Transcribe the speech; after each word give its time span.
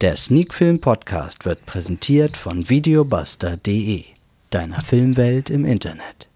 Der 0.00 0.16
Sneakfilm 0.16 0.80
Podcast 0.80 1.44
wird 1.44 1.64
präsentiert 1.66 2.36
von 2.36 2.68
videobuster.de, 2.68 4.02
deiner 4.50 4.82
Filmwelt 4.82 5.50
im 5.50 5.64
Internet. 5.64 6.28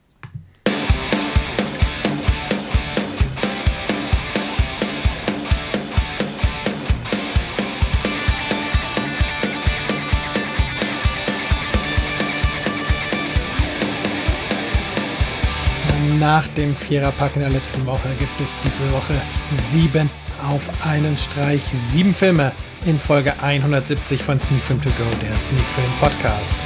Nach 16.21 16.47
dem 16.57 16.77
Viererpack 16.77 17.35
in 17.35 17.43
der 17.43 17.51
letzten 17.51 17.85
Woche 17.87 18.09
gibt 18.21 18.41
es 18.41 18.57
diese 18.63 18.91
Woche 18.93 19.15
sieben 19.71 20.09
auf 20.43 20.87
einen 20.87 21.17
Streich. 21.19 21.63
Sieben 21.91 22.15
Filme 22.15 22.53
in 22.87 22.99
Folge 22.99 23.35
170 23.43 24.23
von 24.23 24.39
Sneak 24.39 24.63
Film 24.63 24.83
To 24.83 24.91
Go, 24.91 25.05
der 25.23 25.37
Sneak 25.37 25.65
Film 25.75 25.93
Podcast. 26.01 26.61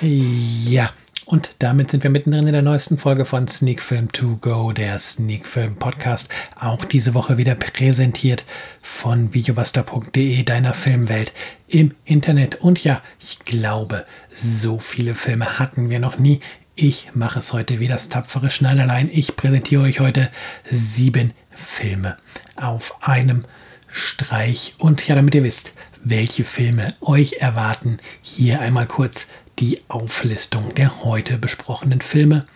Ja, 0.00 0.90
und 1.32 1.56
damit 1.60 1.90
sind 1.90 2.02
wir 2.02 2.10
mittendrin 2.10 2.46
in 2.46 2.52
der 2.52 2.60
neuesten 2.60 2.98
Folge 2.98 3.24
von 3.24 3.48
Sneak 3.48 3.80
Film 3.80 4.12
To 4.12 4.36
Go, 4.42 4.72
der 4.72 4.98
Sneak 4.98 5.48
Film 5.48 5.76
Podcast. 5.76 6.28
Auch 6.60 6.84
diese 6.84 7.14
Woche 7.14 7.38
wieder 7.38 7.54
präsentiert 7.54 8.44
von 8.82 9.32
videobuster.de, 9.32 10.42
deiner 10.42 10.74
Filmwelt 10.74 11.32
im 11.68 11.94
Internet. 12.04 12.56
Und 12.56 12.84
ja, 12.84 13.00
ich 13.18 13.38
glaube, 13.46 14.04
so 14.30 14.78
viele 14.78 15.14
Filme 15.14 15.58
hatten 15.58 15.88
wir 15.88 16.00
noch 16.00 16.18
nie. 16.18 16.42
Ich 16.74 17.08
mache 17.14 17.38
es 17.38 17.54
heute 17.54 17.80
wie 17.80 17.88
das 17.88 18.10
tapfere 18.10 18.50
Schneiderlein. 18.50 19.08
Ich 19.10 19.34
präsentiere 19.34 19.84
euch 19.84 20.00
heute 20.00 20.28
sieben 20.70 21.32
Filme 21.50 22.18
auf 22.56 23.08
einem 23.08 23.46
Streich. 23.90 24.74
Und 24.76 25.08
ja, 25.08 25.14
damit 25.14 25.34
ihr 25.34 25.44
wisst, 25.44 25.72
welche 26.04 26.44
Filme 26.44 26.94
euch 27.00 27.34
erwarten, 27.38 28.00
hier 28.20 28.60
einmal 28.60 28.86
kurz 28.86 29.28
die 29.62 29.80
Auflistung 29.86 30.74
der 30.74 31.04
heute 31.04 31.38
besprochenen 31.38 32.00
Filme. 32.00 32.46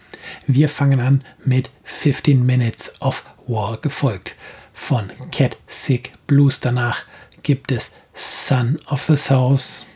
Wir 0.48 0.68
fangen 0.68 0.98
an 0.98 1.22
mit 1.44 1.70
15 1.84 2.44
Minutes 2.44 3.00
of 3.00 3.24
War 3.46 3.76
gefolgt 3.76 4.34
von 4.74 5.12
Cat 5.30 5.56
Sick 5.68 6.14
Blues. 6.26 6.58
Danach 6.58 7.04
gibt 7.44 7.70
es 7.70 7.92
Son 8.12 8.80
of 8.88 9.04
the 9.04 9.16
South. 9.16 9.86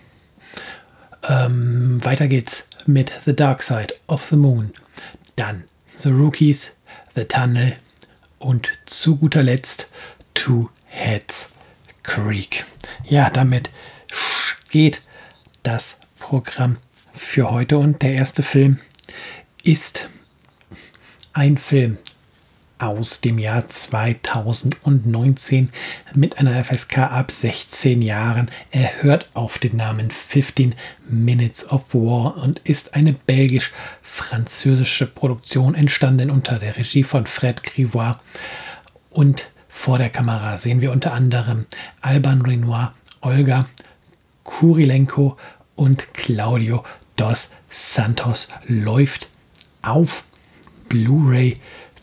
Ähm, 1.28 1.98
weiter 2.04 2.28
geht's 2.28 2.68
mit 2.86 3.10
The 3.24 3.34
Dark 3.34 3.64
Side 3.64 3.92
of 4.06 4.28
the 4.30 4.36
Moon. 4.36 4.72
Dann 5.34 5.64
The 5.92 6.10
Rookies, 6.10 6.70
The 7.16 7.24
Tunnel 7.24 7.76
und 8.38 8.68
zu 8.86 9.16
guter 9.16 9.42
Letzt 9.42 9.90
Two 10.34 10.70
Heads 10.84 11.48
Creek. 12.04 12.64
Ja, 13.04 13.30
damit 13.30 13.68
geht 14.70 15.02
das 15.64 15.96
Programm 16.20 16.76
für 17.14 17.50
heute 17.50 17.78
und 17.78 18.02
der 18.02 18.14
erste 18.14 18.42
Film 18.42 18.78
ist 19.62 20.08
ein 21.32 21.58
Film 21.58 21.98
aus 22.78 23.20
dem 23.20 23.38
Jahr 23.38 23.68
2019 23.68 25.70
mit 26.14 26.38
einer 26.38 26.64
FSK 26.64 26.98
ab 26.98 27.30
16 27.30 28.00
Jahren. 28.00 28.50
Er 28.70 29.02
hört 29.02 29.28
auf 29.34 29.58
den 29.58 29.76
Namen 29.76 30.10
15 30.10 30.74
Minutes 31.08 31.70
of 31.70 31.94
War 31.94 32.38
und 32.38 32.60
ist 32.60 32.94
eine 32.94 33.12
belgisch-französische 33.12 35.06
Produktion 35.06 35.74
entstanden 35.74 36.30
unter 36.30 36.58
der 36.58 36.76
Regie 36.76 37.04
von 37.04 37.26
Fred 37.26 37.62
Grivois. 37.62 38.16
Und 39.10 39.50
vor 39.68 39.98
der 39.98 40.10
Kamera 40.10 40.56
sehen 40.56 40.80
wir 40.80 40.92
unter 40.92 41.12
anderem 41.12 41.66
Alban 42.00 42.42
Renoir, 42.42 42.94
Olga 43.20 43.66
Kurilenko 44.44 45.36
und 45.76 46.14
Claudio 46.14 46.82
dos 47.20 47.50
Santos 47.68 48.48
läuft 48.66 49.28
auf 49.82 50.24
Blu-ray 50.88 51.54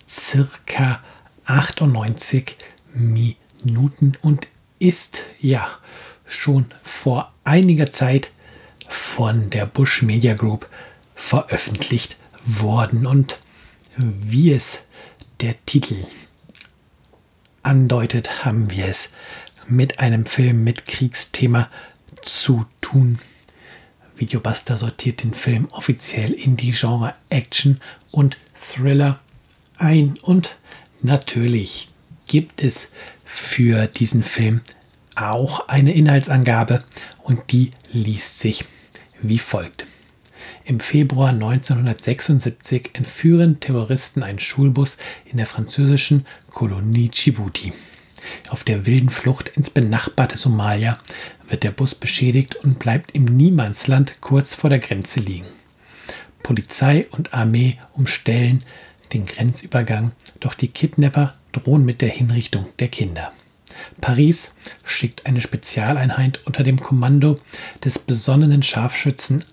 circa 0.08 1.04
98 1.46 2.56
Minuten 2.94 4.14
und 4.22 4.48
ist 4.78 5.22
ja 5.40 5.70
schon 6.28 6.68
vor 6.84 7.34
einiger 7.44 7.90
Zeit 7.90 8.30
von 8.88 9.50
der 9.50 9.66
Bush 9.66 10.04
Media 10.04 10.36
Group 10.36 10.70
veröffentlicht 11.16 12.16
worden 12.46 13.08
und 13.08 13.40
wie 13.98 14.54
es 14.54 14.80
der 15.42 15.56
Titel 15.66 16.06
andeutet, 17.64 18.46
haben 18.46 18.70
wir 18.70 18.86
es 18.86 19.10
mit 19.68 20.00
einem 20.00 20.28
Film 20.28 20.64
mit 20.64 20.86
Kriegsthema 20.86 21.70
zu 22.22 22.66
tun. 22.82 23.20
Videobuster 24.20 24.78
sortiert 24.78 25.24
den 25.24 25.34
Film 25.34 25.68
offiziell 25.72 26.32
in 26.32 26.58
die 26.58 26.72
Genre 26.72 27.14
Action 27.30 27.82
und 28.12 28.38
Thriller 28.74 29.20
ein. 29.78 30.18
Und 30.22 30.58
natürlich 31.02 31.90
gibt 32.28 32.64
es 32.64 32.90
für 33.24 33.88
diesen 33.88 34.24
Film 34.24 34.62
auch 35.16 35.68
eine 35.68 35.94
Inhaltsangabe 35.94 36.84
und 37.24 37.52
die 37.52 37.72
liest 37.92 38.40
sich 38.40 38.66
wie 39.22 39.40
folgt. 39.40 39.86
Im 40.64 40.80
Februar 40.80 41.30
1976 41.30 42.92
entführen 42.94 43.60
Terroristen 43.60 44.22
einen 44.22 44.40
Schulbus 44.40 44.98
in 45.26 45.38
der 45.38 45.48
französischen 45.48 46.26
Kolonie 46.52 47.10
Djibouti. 47.10 47.74
Auf 48.50 48.64
der 48.64 48.86
wilden 48.86 49.10
Flucht 49.10 49.50
ins 49.50 49.70
benachbarte 49.70 50.38
Somalia 50.38 51.00
wird 51.48 51.64
der 51.64 51.72
Bus 51.72 51.96
beschädigt 51.96 52.56
und 52.56 52.80
bleibt 52.80 53.12
im 53.12 53.26
Niemandsland 53.26 54.22
kurz 54.22 54.56
vor 54.56 54.70
der 54.70 54.80
Grenze 54.80 55.20
liegen. 55.20 55.48
Polizei 56.44 57.06
und 57.12 57.34
Armee 57.34 57.78
umstellen 57.94 58.64
den 59.14 59.26
Grenzübergang, 59.26 60.12
doch 60.40 60.54
die 60.54 60.68
Kidnapper 60.68 61.36
drohen 61.52 61.86
mit 61.86 62.02
der 62.02 62.10
Hinrichtung 62.10 62.66
der 62.80 62.90
Kinder. 62.90 63.32
Paris 64.02 64.54
schickt 64.84 65.26
eine 65.26 65.42
Spezialeinheit 65.42 66.42
unter 66.46 66.64
dem 66.64 66.80
Kommando 66.80 67.40
des 67.84 68.00
besonnenen 68.00 68.64
Scharfschützen 68.64 69.44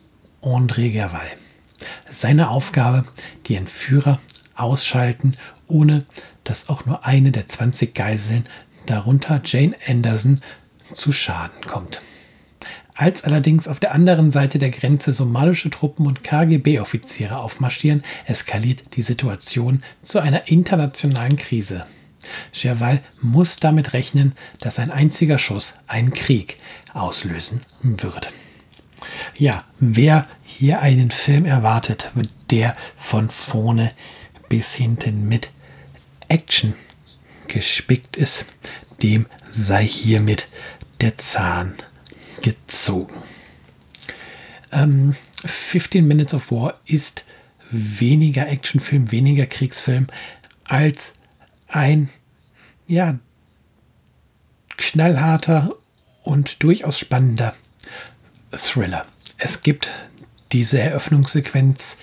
André 0.43 0.91
Gerval. 0.91 1.27
Seine 2.11 2.51
Aufgabe, 2.51 3.05
die 3.47 3.57
Entführer 3.57 4.21
ausschalten, 4.55 5.35
ohne 5.67 6.05
dass 6.45 6.69
auch 6.69 6.87
nur 6.87 7.05
eine 7.05 7.33
der 7.33 7.49
20 7.49 7.95
Geiseln, 7.95 8.45
darunter 8.87 9.41
Jane 9.45 9.75
Anderson, 9.87 10.41
zu 10.95 11.13
Schaden 11.13 11.63
kommt. 11.67 12.03
Als 12.97 13.25
allerdings 13.25 13.67
auf 13.67 13.81
der 13.81 13.93
anderen 13.93 14.31
Seite 14.31 14.61
der 14.61 14.71
Grenze 14.71 15.13
somalische 15.13 15.69
Truppen 15.69 16.07
und 16.07 16.23
KGB-Offiziere 16.23 17.39
aufmarschieren, 17.39 18.05
eskaliert 18.27 18.95
die 18.95 19.03
Situation 19.03 19.83
zu 20.05 20.21
einer 20.21 20.47
internationalen 20.47 21.37
Krise. 21.37 21.87
Gerval 22.53 23.03
muss 23.21 23.57
damit 23.57 23.93
rechnen, 23.93 24.33
dass 24.61 24.79
ein 24.79 24.93
einziger 24.93 25.39
Schuss 25.39 25.75
einen 25.89 26.13
Krieg 26.13 26.59
auslösen 26.93 27.63
wird. 27.83 28.31
Ja, 29.39 29.65
wer 29.81 30.27
hier 30.45 30.81
einen 30.81 31.11
Film 31.11 31.45
erwartet, 31.45 32.13
der 32.51 32.77
von 32.97 33.29
vorne 33.29 33.91
bis 34.49 34.75
hinten 34.75 35.29
mit 35.29 35.51
Action 36.29 36.75
gespickt 37.49 38.17
ist, 38.17 38.45
dem 39.03 39.27
sei 39.49 39.87
hiermit 39.87 40.49
der 41.01 41.19
Zahn 41.19 41.75
gezogen. 42.43 43.23
Ähm, 44.73 45.15
15 45.45 46.07
Minutes 46.07 46.35
of 46.35 46.51
War 46.51 46.81
ist 46.87 47.25
weniger 47.71 48.49
Actionfilm, 48.49 49.11
weniger 49.11 49.47
Kriegsfilm 49.47 50.07
als 50.65 51.15
ein 51.69 52.09
ja, 52.87 53.19
knallharter 54.77 55.75
und 56.23 56.63
durchaus 56.63 56.99
spannender 56.99 57.55
Thriller. 58.53 59.07
Es 59.39 59.63
gibt 59.63 59.89
diese 60.53 60.79
Eröffnungssequenz, 60.79 61.97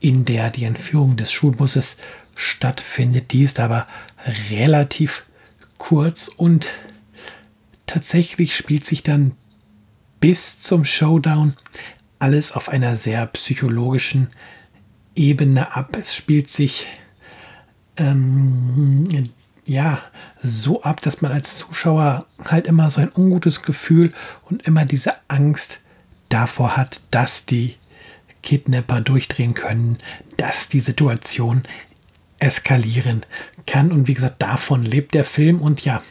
in 0.00 0.24
der 0.24 0.50
die 0.50 0.64
Entführung 0.64 1.16
des 1.16 1.30
Schulbusses 1.30 1.96
stattfindet. 2.34 3.32
Die 3.32 3.42
ist 3.42 3.60
aber 3.60 3.86
relativ 4.50 5.24
kurz 5.78 6.28
und 6.28 6.68
tatsächlich 7.86 8.54
spielt 8.54 8.84
sich 8.84 9.02
dann 9.02 9.32
bis 10.20 10.60
zum 10.60 10.84
Showdown 10.84 11.56
alles 12.18 12.52
auf 12.52 12.68
einer 12.68 12.96
sehr 12.96 13.26
psychologischen 13.26 14.28
Ebene 15.14 15.74
ab. 15.74 15.96
Es 15.98 16.14
spielt 16.14 16.50
sich 16.50 16.86
ähm, 17.96 19.30
ja 19.66 20.00
so 20.42 20.82
ab, 20.82 21.00
dass 21.00 21.22
man 21.22 21.32
als 21.32 21.58
Zuschauer 21.58 22.26
halt 22.44 22.66
immer 22.66 22.90
so 22.90 23.00
ein 23.00 23.10
ungutes 23.14 23.62
Gefühl 23.62 24.12
und 24.44 24.62
immer 24.66 24.84
diese 24.84 25.14
Angst 25.28 25.80
davor 26.28 26.76
hat, 26.76 27.00
dass 27.10 27.46
die 27.46 27.76
Kidnapper 28.42 29.00
durchdrehen 29.00 29.54
können, 29.54 29.98
dass 30.36 30.68
die 30.68 30.80
Situation 30.80 31.62
eskalieren 32.40 33.24
kann. 33.66 33.92
Und 33.92 34.08
wie 34.08 34.14
gesagt, 34.14 34.42
davon 34.42 34.82
lebt 34.82 35.14
der 35.14 35.24
Film. 35.24 35.60
Und 35.60 35.84
ja, 35.84 36.02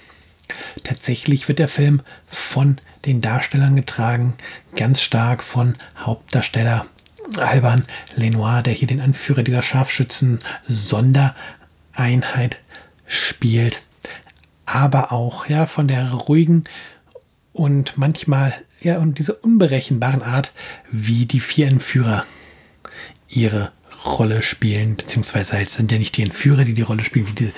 tatsächlich 0.84 1.48
wird 1.48 1.58
der 1.60 1.68
Film 1.68 2.02
von 2.28 2.78
den 3.06 3.22
Darstellern 3.22 3.76
getragen, 3.76 4.34
ganz 4.76 5.02
stark 5.02 5.44
von 5.44 5.76
Hauptdarsteller 5.98 6.88
Alban 7.38 7.86
Lenoir, 8.16 8.64
der 8.64 8.74
hier 8.74 8.88
den 8.88 9.02
Anführer 9.02 9.44
dieser 9.44 9.62
Scharfschützen-Sondereinheit 9.62 12.60
spielt. 13.06 13.84
Aber 14.66 15.12
auch 15.12 15.48
ja 15.48 15.66
von 15.66 15.88
der 15.88 16.12
ruhigen 16.12 16.64
und 17.54 17.98
manchmal 17.98 18.54
ja 18.82 19.00
und 19.00 19.20
dieser 19.20 19.44
unberechenbaren 19.44 20.24
Art, 20.24 20.52
wie 20.92 21.26
die 21.26 21.40
vier 21.40 21.68
Entführer 21.68 22.26
ihre 23.28 23.72
Rolle 24.06 24.42
spielen, 24.42 24.96
beziehungsweise 24.96 25.54
halt 25.54 25.70
sind 25.70 25.92
ja 25.92 25.98
nicht 25.98 26.18
die 26.18 26.24
Entführer, 26.24 26.64
die 26.64 26.74
die 26.74 26.82
Rolle 26.82 27.04
spielen, 27.04 27.28
wie 27.28 27.34
die 27.34 27.52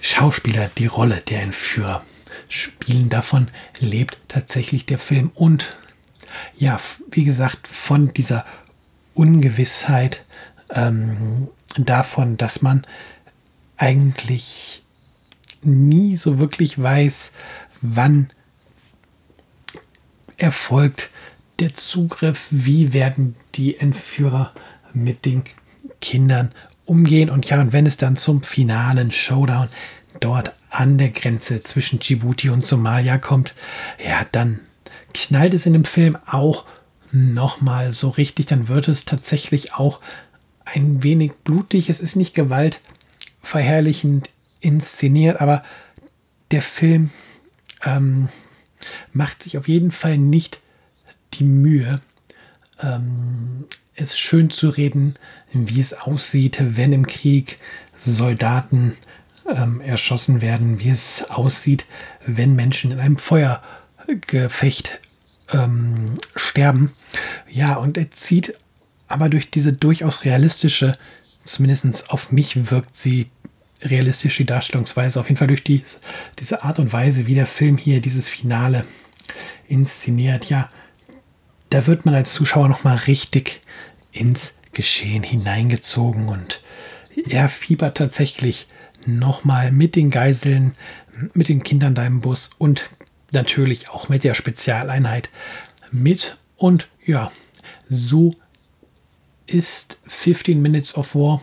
Schauspieler 0.00 0.70
die 0.76 0.86
Rolle 0.86 1.22
der 1.28 1.42
Entführer 1.42 2.04
spielen. 2.48 3.08
Davon 3.08 3.48
lebt 3.80 4.18
tatsächlich 4.28 4.86
der 4.86 4.98
Film 4.98 5.30
und 5.34 5.76
ja, 6.56 6.80
wie 7.10 7.24
gesagt, 7.24 7.68
von 7.68 8.12
dieser 8.12 8.44
Ungewissheit 9.14 10.24
ähm, 10.70 11.48
davon, 11.76 12.36
dass 12.36 12.60
man 12.60 12.86
eigentlich 13.76 14.82
nie 15.62 16.16
so 16.16 16.38
wirklich 16.38 16.80
weiß, 16.80 17.30
wann 17.80 18.30
erfolgt 20.36 21.10
der 21.60 21.74
Zugriff, 21.74 22.48
wie 22.50 22.92
werden 22.92 23.36
die 23.54 23.78
Entführer 23.78 24.52
mit 24.94 25.24
den 25.24 25.42
Kindern 26.00 26.52
umgehen. 26.84 27.30
Und 27.30 27.48
ja, 27.48 27.60
und 27.60 27.72
wenn 27.72 27.86
es 27.86 27.96
dann 27.96 28.16
zum 28.16 28.42
finalen 28.42 29.10
Showdown 29.10 29.68
dort 30.20 30.52
an 30.70 30.98
der 30.98 31.10
Grenze 31.10 31.60
zwischen 31.60 31.98
Djibouti 31.98 32.50
und 32.50 32.66
Somalia 32.66 33.18
kommt, 33.18 33.54
ja, 34.04 34.26
dann 34.32 34.60
knallt 35.12 35.54
es 35.54 35.66
in 35.66 35.72
dem 35.72 35.84
Film 35.84 36.16
auch 36.26 36.64
nochmal 37.12 37.92
so 37.92 38.08
richtig. 38.10 38.46
Dann 38.46 38.68
wird 38.68 38.88
es 38.88 39.04
tatsächlich 39.04 39.74
auch 39.74 40.00
ein 40.64 41.02
wenig 41.02 41.32
blutig. 41.44 41.90
Es 41.90 42.00
ist 42.00 42.16
nicht 42.16 42.34
gewaltverherrlichend 42.34 44.30
inszeniert, 44.60 45.40
aber 45.40 45.62
der 46.50 46.62
Film 46.62 47.10
ähm, 47.84 48.28
macht 49.12 49.42
sich 49.42 49.58
auf 49.58 49.68
jeden 49.68 49.92
Fall 49.92 50.18
nicht 50.18 50.60
die 51.34 51.44
Mühe, 51.44 52.00
ähm, 52.82 53.66
es 53.96 54.18
schön 54.18 54.50
zu 54.50 54.68
reden, 54.68 55.16
wie 55.52 55.80
es 55.80 55.94
aussieht, 55.94 56.58
wenn 56.60 56.92
im 56.92 57.06
Krieg 57.06 57.58
Soldaten 57.96 58.96
ähm, 59.48 59.80
erschossen 59.80 60.40
werden, 60.40 60.80
wie 60.80 60.90
es 60.90 61.24
aussieht, 61.30 61.84
wenn 62.26 62.54
Menschen 62.54 62.90
in 62.90 63.00
einem 63.00 63.18
Feuergefecht 63.18 65.00
ähm, 65.52 66.14
sterben. 66.36 66.92
Ja, 67.50 67.74
und 67.74 67.96
er 67.96 68.10
zieht 68.10 68.54
aber 69.06 69.28
durch 69.28 69.50
diese 69.50 69.72
durchaus 69.72 70.24
realistische, 70.24 70.96
zumindest 71.44 72.10
auf 72.10 72.32
mich 72.32 72.70
wirkt 72.70 72.96
sie 72.96 73.30
realistisch, 73.82 74.36
die 74.38 74.46
Darstellungsweise, 74.46 75.20
auf 75.20 75.28
jeden 75.28 75.38
Fall 75.38 75.48
durch 75.48 75.62
die, 75.62 75.84
diese 76.38 76.62
Art 76.64 76.78
und 76.78 76.92
Weise, 76.92 77.26
wie 77.26 77.34
der 77.34 77.46
Film 77.46 77.76
hier 77.76 78.00
dieses 78.00 78.28
Finale 78.28 78.86
inszeniert. 79.68 80.48
Ja, 80.48 80.70
da 81.74 81.88
wird 81.88 82.06
man 82.06 82.14
als 82.14 82.32
Zuschauer 82.32 82.68
nochmal 82.68 82.98
richtig 82.98 83.60
ins 84.12 84.54
Geschehen 84.74 85.24
hineingezogen 85.24 86.28
und 86.28 86.62
er 87.28 87.48
fiebert 87.48 87.96
tatsächlich 87.96 88.68
nochmal 89.06 89.72
mit 89.72 89.96
den 89.96 90.08
Geiseln, 90.08 90.74
mit 91.32 91.48
den 91.48 91.64
Kindern 91.64 91.96
da 91.96 92.06
im 92.06 92.20
Bus 92.20 92.50
und 92.58 92.90
natürlich 93.32 93.90
auch 93.90 94.08
mit 94.08 94.22
der 94.22 94.34
Spezialeinheit 94.34 95.30
mit. 95.90 96.36
Und 96.56 96.86
ja, 97.04 97.32
so 97.90 98.36
ist 99.46 99.98
15 100.06 100.62
Minutes 100.62 100.94
of 100.94 101.16
War 101.16 101.42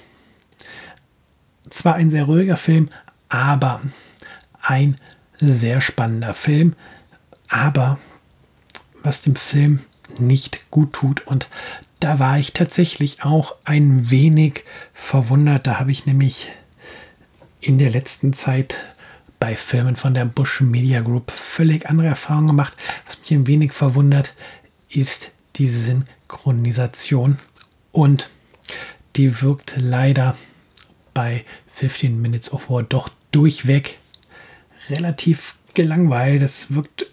zwar 1.70 1.96
ein 1.96 2.10
sehr 2.10 2.24
ruhiger 2.24 2.56
Film, 2.56 2.88
aber 3.28 3.82
ein 4.62 4.96
sehr 5.36 5.82
spannender 5.82 6.34
Film. 6.34 6.78
Aber 7.50 8.00
was 9.04 9.24
dem 9.24 9.36
Film 9.36 9.82
nicht 10.20 10.72
gut 10.72 10.94
tut. 10.94 11.26
Und 11.28 11.50
da 12.00 12.20
war 12.20 12.38
ich 12.40 12.54
tatsächlich 12.54 13.24
auch 13.24 13.56
ein 13.64 14.10
wenig 14.10 14.64
verwundert. 14.94 15.68
Da 15.68 15.80
habe 15.80 15.92
ich 15.92 16.06
nämlich 16.06 16.50
in 17.60 17.78
der 17.78 17.92
letzten 17.92 18.34
Zeit 18.34 18.76
bei 19.40 19.56
Filmen 19.56 19.96
von 19.96 20.14
der 20.14 20.26
Bush 20.26 20.62
Media 20.62 21.02
Group 21.02 21.32
völlig 21.32 21.90
andere 21.90 22.08
Erfahrungen 22.08 22.48
gemacht. 22.48 22.74
Was 23.06 23.20
mich 23.20 23.32
ein 23.32 23.48
wenig 23.48 23.74
verwundert, 23.74 24.34
ist 24.90 25.32
diese 25.56 25.80
Synchronisation. 25.80 27.40
Und 27.92 28.30
die 29.16 29.42
wirkt 29.42 29.74
leider 29.78 30.38
bei 31.14 31.44
15 31.74 32.22
Minutes 32.22 32.52
of 32.52 32.70
War 32.70 32.84
doch 32.84 33.10
durchweg 33.32 33.98
relativ 34.90 35.56
gelangweilt. 35.74 36.42
Das 36.42 36.74
wirkt 36.74 37.08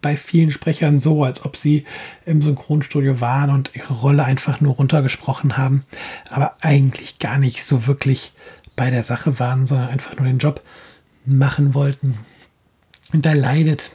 bei 0.00 0.16
vielen 0.16 0.50
Sprechern 0.50 0.98
so, 0.98 1.24
als 1.24 1.44
ob 1.44 1.56
sie 1.56 1.84
im 2.24 2.40
Synchronstudio 2.40 3.20
waren 3.20 3.50
und 3.50 3.72
ihre 3.74 3.94
Rolle 3.94 4.24
einfach 4.24 4.60
nur 4.60 4.74
runtergesprochen 4.74 5.56
haben, 5.56 5.84
aber 6.30 6.54
eigentlich 6.60 7.18
gar 7.18 7.38
nicht 7.38 7.64
so 7.64 7.86
wirklich 7.86 8.32
bei 8.76 8.90
der 8.90 9.02
Sache 9.02 9.38
waren, 9.38 9.66
sondern 9.66 9.88
einfach 9.88 10.16
nur 10.16 10.26
den 10.26 10.38
Job 10.38 10.62
machen 11.24 11.74
wollten. 11.74 12.18
Und 13.12 13.26
da 13.26 13.32
leidet 13.32 13.90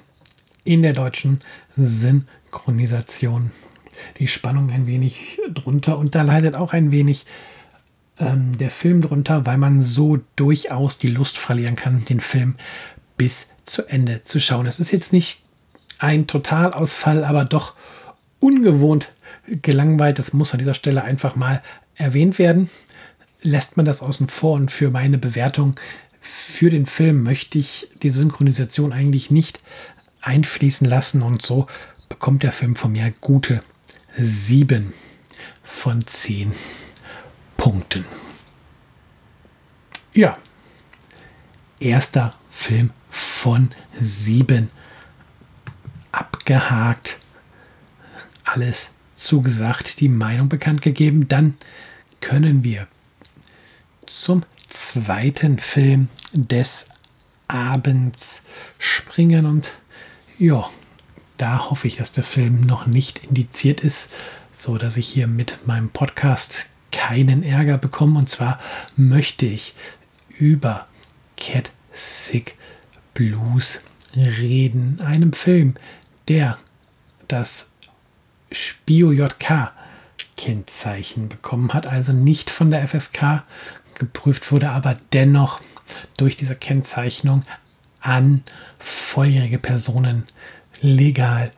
in 0.64 0.82
der 0.82 0.94
deutschen 0.94 1.42
Synchronisation 1.76 3.52
die 4.18 4.28
Spannung 4.28 4.72
ein 4.72 4.88
wenig 4.88 5.40
drunter 5.54 5.98
und 5.98 6.16
da 6.16 6.24
leidet 6.24 6.58
auch 6.58 6.74
ein 6.74 6.92
wenig 6.92 7.26
ähm, 8.20 8.58
der 8.58 8.70
Film 8.70 9.02
drunter, 9.02 9.46
weil 9.46 9.58
man 9.58 9.82
so 9.82 10.20
durchaus 10.36 10.98
die 10.98 11.08
Lust 11.08 11.38
verlieren 11.38 11.76
kann, 11.76 12.04
den 12.06 12.20
Film 12.20 12.56
bis 13.18 13.50
zu 13.66 13.88
Ende 13.88 14.24
zu 14.24 14.40
schauen. 14.40 14.66
Es 14.66 14.80
ist 14.80 14.92
jetzt 14.92 15.14
nicht 15.14 15.43
ein 16.00 16.28
Totalausfall, 16.28 17.24
aber 17.24 17.46
doch 17.46 17.74
ungewohnt 18.40 19.12
gelangweilt. 19.48 20.20
Das 20.20 20.34
muss 20.34 20.54
an 20.54 20.60
dieser 20.60 20.74
Stelle 20.74 21.04
einfach 21.04 21.36
mal 21.36 21.62
erwähnt 21.96 22.40
werden. 22.40 22.70
Lässt 23.42 23.78
man 23.78 23.86
das 23.86 24.02
außen 24.02 24.30
vor 24.30 24.54
und 24.54 24.72
für 24.72 24.90
meine 24.90 25.18
Bewertung 25.18 25.76
für 26.22 26.70
den 26.70 26.86
Film 26.86 27.24
möchte 27.24 27.58
ich 27.58 27.90
die 28.02 28.10
Synchronisation 28.10 28.94
eigentlich 28.94 29.30
nicht 29.30 29.60
einfließen 30.22 30.88
lassen 30.88 31.22
und 31.22 31.42
so 31.42 31.68
bekommt 32.08 32.44
der 32.44 32.54
Film 32.54 32.78
von 32.78 32.94
mir 32.94 33.14
gute 33.20 33.62
7 34.18 34.94
von 35.64 36.06
10 36.06 36.54
Punkten. 37.58 38.06
Ja, 40.14 40.38
erster 41.80 42.36
Film 42.50 42.92
von 43.10 43.72
7 44.00 44.70
abgehakt, 46.44 47.20
alles 48.44 48.90
zugesagt, 49.16 50.02
die 50.02 50.10
Meinung 50.10 50.50
bekannt 50.50 50.82
gegeben. 50.82 51.30
Dann 51.30 51.56
können 52.20 52.66
wir 52.66 52.88
zum 54.08 54.44
zweiten 54.68 55.58
Film 55.58 56.10
des 56.34 56.88
Abends 57.48 58.42
springen 58.78 59.46
und 59.46 59.70
ja, 60.38 60.70
da 61.38 61.70
hoffe 61.70 61.88
ich, 61.88 61.96
dass 61.96 62.12
der 62.12 62.26
Film 62.26 62.60
noch 62.60 62.88
nicht 62.88 63.24
indiziert 63.24 63.80
ist, 63.80 64.12
so 64.52 64.78
dass 64.78 64.98
ich 64.98 65.08
hier 65.08 65.28
mit 65.28 65.66
meinem 65.66 65.92
Podcast 65.92 66.66
keinen 66.92 67.44
Ärger 67.44 67.78
bekomme. 67.78 68.20
Und 68.20 68.30
zwar 68.30 68.60
möchte 68.98 69.46
ich 69.46 69.76
über 70.38 70.88
Cat 71.38 71.72
Sick 71.94 72.58
Blues 73.14 73.80
reden, 74.16 75.00
einem 75.02 75.32
Film, 75.32 75.76
der 76.28 76.58
das 77.28 77.68
Spio-JK-Kennzeichen 78.52 81.30
bekommen 81.30 81.74
hat, 81.74 81.88
also 81.88 82.14
nicht 82.14 82.50
von 82.50 82.72
der 82.72 82.88
FSK 82.88 83.44
geprüft 83.96 84.52
wurde, 84.52 84.72
aber 84.72 84.98
dennoch 85.12 85.60
durch 86.18 86.36
diese 86.38 86.56
Kennzeichnung 86.56 87.44
an 88.00 88.44
volljährige 88.80 89.60
Personen 89.60 90.26
legal 90.82 91.52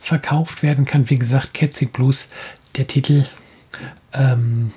verkauft 0.00 0.62
werden 0.62 0.84
kann. 0.84 1.10
Wie 1.10 1.18
gesagt, 1.18 1.54
Ketzig 1.54 1.92
Blues, 1.92 2.28
der 2.76 2.86
Titel, 2.86 3.26
ähm, 4.12 4.72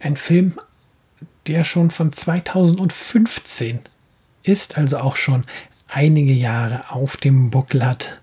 ein 0.00 0.16
Film, 0.16 0.58
der 1.46 1.64
schon 1.64 1.90
von 1.90 2.12
2015 2.12 3.80
ist, 4.44 4.78
also 4.78 4.98
auch 4.98 5.16
schon 5.16 5.44
einige 5.92 6.32
Jahre 6.32 6.90
auf 6.90 7.16
dem 7.16 7.50
Buckel 7.50 7.86
hat. 7.86 8.20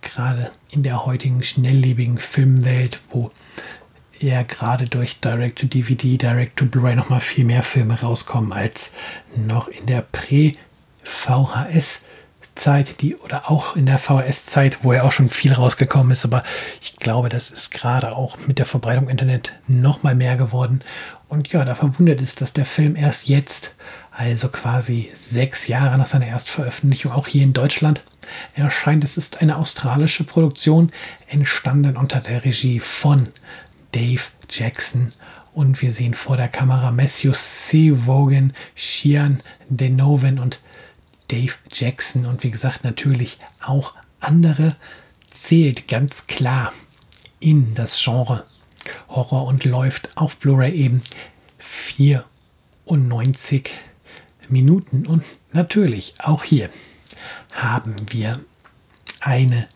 gerade 0.00 0.50
in 0.70 0.82
der 0.82 1.06
heutigen 1.06 1.44
schnelllebigen 1.44 2.18
Filmwelt, 2.18 2.98
wo 3.10 3.30
ja 4.18 4.42
gerade 4.42 4.86
durch 4.86 5.20
Direct-to-DVD, 5.20 6.18
Direct-to-Blu-ray 6.18 6.96
nochmal 6.96 7.20
viel 7.20 7.44
mehr 7.44 7.62
Filme 7.62 8.00
rauskommen 8.00 8.52
als 8.52 8.90
noch 9.36 9.68
in 9.68 9.86
der 9.86 10.02
Prä-VHS. 10.02 12.02
Zeit, 12.54 13.00
die 13.00 13.16
oder 13.16 13.50
auch 13.50 13.76
in 13.76 13.86
der 13.86 13.98
VHS-Zeit, 13.98 14.84
wo 14.84 14.92
ja 14.92 15.04
auch 15.04 15.12
schon 15.12 15.30
viel 15.30 15.54
rausgekommen 15.54 16.12
ist, 16.12 16.26
aber 16.26 16.44
ich 16.82 16.96
glaube, 16.96 17.30
das 17.30 17.50
ist 17.50 17.70
gerade 17.70 18.14
auch 18.14 18.36
mit 18.46 18.58
der 18.58 18.66
Verbreitung 18.66 19.08
Internet 19.08 19.54
noch 19.68 20.02
mal 20.02 20.14
mehr 20.14 20.36
geworden. 20.36 20.82
Und 21.28 21.50
ja, 21.50 21.64
da 21.64 21.74
verwundert 21.74 22.20
es, 22.20 22.34
dass 22.34 22.52
der 22.52 22.66
Film 22.66 22.94
erst 22.94 23.26
jetzt, 23.26 23.74
also 24.14 24.48
quasi 24.48 25.10
sechs 25.14 25.68
Jahre 25.68 25.96
nach 25.96 26.06
seiner 26.06 26.26
Erstveröffentlichung, 26.26 27.12
auch 27.12 27.26
hier 27.26 27.42
in 27.42 27.52
Deutschland 27.52 28.02
erscheint. 28.54 29.04
Es 29.04 29.16
ist 29.16 29.40
eine 29.40 29.56
australische 29.56 30.24
Produktion, 30.24 30.90
entstanden 31.28 31.96
unter 31.96 32.20
der 32.20 32.44
Regie 32.44 32.80
von 32.80 33.28
Dave 33.92 34.22
Jackson. 34.50 35.12
Und 35.54 35.82
wir 35.82 35.92
sehen 35.92 36.14
vor 36.14 36.36
der 36.36 36.48
Kamera 36.48 36.90
Matthew 36.90 37.32
C. 37.32 37.92
Vaughan, 38.06 38.52
Shian 38.74 39.40
Denoven 39.68 40.38
und 40.38 40.60
Dave 41.28 41.54
Jackson. 41.72 42.26
Und 42.26 42.42
wie 42.42 42.50
gesagt, 42.50 42.84
natürlich 42.84 43.38
auch 43.60 43.94
andere 44.20 44.76
zählt 45.30 45.88
ganz 45.88 46.26
klar 46.26 46.72
in 47.40 47.74
das 47.74 48.02
Genre 48.02 48.44
Horror 49.08 49.46
und 49.46 49.64
läuft 49.64 50.16
auf 50.16 50.36
Blu-ray 50.36 50.72
eben 50.72 51.02
94 51.58 53.70
Minuten. 54.50 55.06
Und 55.06 55.24
natürlich 55.52 56.14
auch 56.18 56.44
hier 56.44 56.70
haben 57.54 57.94
wir 58.10 58.40
eine 59.20 59.68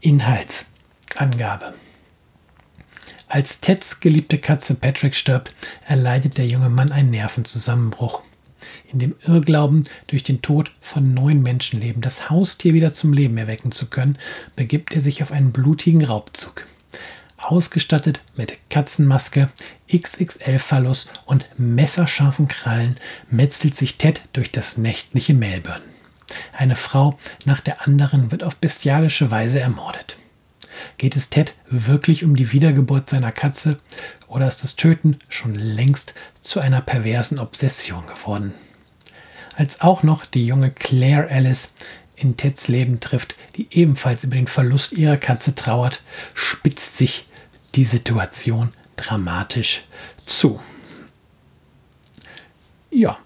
Inhaltsangabe. 0.00 1.74
Als 3.28 3.60
Teds 3.60 4.00
geliebte 4.00 4.36
Katze 4.36 4.74
Patrick 4.74 5.14
stirbt, 5.14 5.54
erleidet 5.86 6.36
der 6.36 6.46
junge 6.46 6.68
Mann 6.68 6.92
einen 6.92 7.10
Nervenzusammenbruch. 7.10 8.22
In 8.92 8.98
dem 8.98 9.14
Irrglauben, 9.26 9.84
durch 10.06 10.22
den 10.22 10.42
Tod 10.42 10.70
von 10.82 11.14
neun 11.14 11.42
Menschenleben 11.42 12.02
das 12.02 12.28
Haustier 12.28 12.74
wieder 12.74 12.92
zum 12.92 13.14
Leben 13.14 13.38
erwecken 13.38 13.72
zu 13.72 13.86
können, 13.86 14.18
begibt 14.54 14.92
er 14.92 15.00
sich 15.00 15.22
auf 15.22 15.32
einen 15.32 15.52
blutigen 15.52 16.04
Raubzug. 16.04 16.66
Ausgestattet 17.42 18.20
mit 18.36 18.56
Katzenmaske, 18.70 19.48
XXL-Phallus 19.92 21.08
und 21.26 21.46
messerscharfen 21.58 22.48
Krallen 22.48 22.96
metzelt 23.30 23.74
sich 23.74 23.98
Ted 23.98 24.22
durch 24.32 24.52
das 24.52 24.76
nächtliche 24.76 25.34
Melbourne. 25.34 25.82
Eine 26.56 26.76
Frau 26.76 27.18
nach 27.44 27.60
der 27.60 27.82
anderen 27.82 28.30
wird 28.30 28.42
auf 28.42 28.56
bestialische 28.56 29.30
Weise 29.30 29.60
ermordet. 29.60 30.16
Geht 30.98 31.16
es 31.16 31.30
Ted 31.30 31.54
wirklich 31.68 32.24
um 32.24 32.36
die 32.36 32.52
Wiedergeburt 32.52 33.10
seiner 33.10 33.32
Katze 33.32 33.76
oder 34.28 34.48
ist 34.48 34.62
das 34.62 34.76
Töten 34.76 35.18
schon 35.28 35.54
längst 35.54 36.14
zu 36.40 36.60
einer 36.60 36.80
perversen 36.80 37.38
Obsession 37.38 38.06
geworden? 38.06 38.54
Als 39.56 39.80
auch 39.80 40.02
noch 40.02 40.24
die 40.24 40.46
junge 40.46 40.70
Claire 40.70 41.28
Alice 41.30 41.74
in 42.16 42.36
Teds 42.36 42.68
Leben 42.68 43.00
trifft, 43.00 43.34
die 43.56 43.66
ebenfalls 43.70 44.24
über 44.24 44.36
den 44.36 44.46
Verlust 44.46 44.92
ihrer 44.92 45.16
Katze 45.16 45.54
trauert, 45.54 46.02
spitzt 46.34 46.96
sich 46.96 47.26
die 47.74 47.84
Situation 47.84 48.70
dramatisch 48.96 49.82
zu. 50.26 50.60
Ja, 52.90 53.18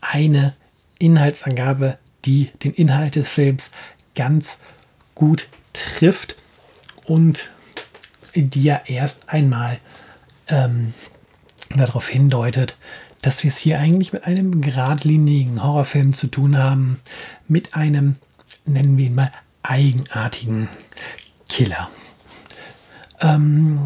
eine 0.00 0.54
Inhaltsangabe, 0.98 1.98
die 2.24 2.50
den 2.62 2.74
Inhalt 2.74 3.16
des 3.16 3.28
Films 3.28 3.70
ganz 4.14 4.58
gut 5.14 5.48
trifft 5.72 6.36
und 7.04 7.48
die 8.34 8.62
ja 8.62 8.82
erst 8.86 9.28
einmal 9.28 9.78
ähm, 10.48 10.94
darauf 11.70 12.08
hindeutet, 12.08 12.76
dass 13.22 13.42
wir 13.42 13.48
es 13.48 13.58
hier 13.58 13.78
eigentlich 13.78 14.12
mit 14.12 14.24
einem 14.24 14.60
geradlinigen 14.60 15.62
Horrorfilm 15.62 16.14
zu 16.14 16.28
tun 16.28 16.56
haben, 16.56 17.00
mit 17.48 17.74
einem, 17.74 18.16
nennen 18.64 18.96
wir 18.96 19.06
ihn 19.06 19.14
mal, 19.14 19.32
eigenartigen 19.62 20.68
Killer. 21.48 21.90
Ähm, 23.20 23.78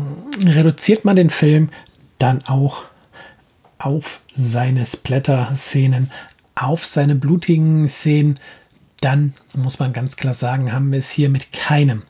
reduziert 0.44 1.04
man 1.04 1.16
den 1.16 1.30
Film 1.30 1.70
dann 2.18 2.42
auch 2.46 2.84
auf 3.78 4.20
seine 4.34 4.86
Splatter-Szenen, 4.86 6.10
auf 6.54 6.84
seine 6.86 7.14
blutigen 7.14 7.88
Szenen, 7.88 8.38
dann 9.00 9.34
muss 9.54 9.78
man 9.78 9.92
ganz 9.92 10.16
klar 10.16 10.34
sagen, 10.34 10.72
haben 10.72 10.90
wir 10.90 10.98
es 10.98 11.10
hier 11.10 11.28
mit 11.28 11.52
keinem 11.52 12.02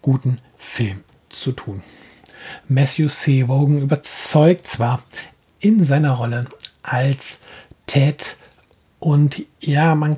guten 0.00 0.38
Film 0.56 1.04
zu 1.28 1.52
tun. 1.52 1.82
Matthew 2.68 3.08
C. 3.08 3.48
Wogan 3.48 3.82
überzeugt 3.82 4.66
zwar 4.66 5.02
in 5.60 5.84
seiner 5.84 6.12
Rolle 6.12 6.46
als 6.82 7.40
Ted 7.86 8.36
und 8.98 9.42
ja, 9.60 9.94
man 9.94 10.16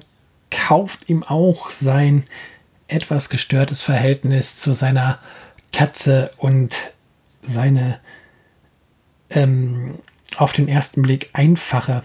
kauft 0.51 1.09
ihm 1.09 1.23
auch 1.25 1.71
sein 1.71 2.25
etwas 2.87 3.29
gestörtes 3.29 3.83
Verhältnis 3.83 4.57
zu 4.57 4.75
seiner 4.75 5.19
Katze 5.75 6.31
und 6.39 6.93
seine 7.43 7.99
ähm, 9.29 9.99
auf 10.37 10.53
den 10.53 10.69
ersten 10.69 11.03
Blick 11.03 11.31
einfache 11.33 12.05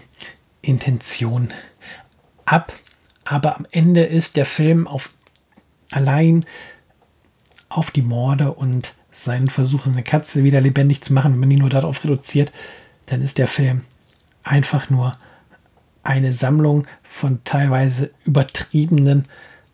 Intention 0.60 1.52
ab. 2.44 2.72
Aber 3.24 3.56
am 3.56 3.66
Ende 3.70 4.02
ist 4.02 4.36
der 4.36 4.44
Film 4.44 4.88
auf 4.88 5.14
allein 5.92 6.44
auf 7.68 7.92
die 7.92 8.02
Morde 8.02 8.52
und 8.52 8.94
seinen 9.12 9.48
Versuch, 9.48 9.86
eine 9.86 10.02
Katze 10.02 10.42
wieder 10.42 10.60
lebendig 10.60 11.00
zu 11.02 11.12
machen, 11.12 11.32
wenn 11.34 11.40
man 11.40 11.50
ihn 11.52 11.60
nur 11.60 11.70
darauf 11.70 12.02
reduziert, 12.02 12.52
dann 13.06 13.22
ist 13.22 13.38
der 13.38 13.46
Film 13.46 13.82
einfach 14.42 14.90
nur 14.90 15.16
eine 16.02 16.32
Sammlung 16.32 16.88
von 17.04 17.44
teilweise 17.44 18.10
übertriebenen 18.24 19.28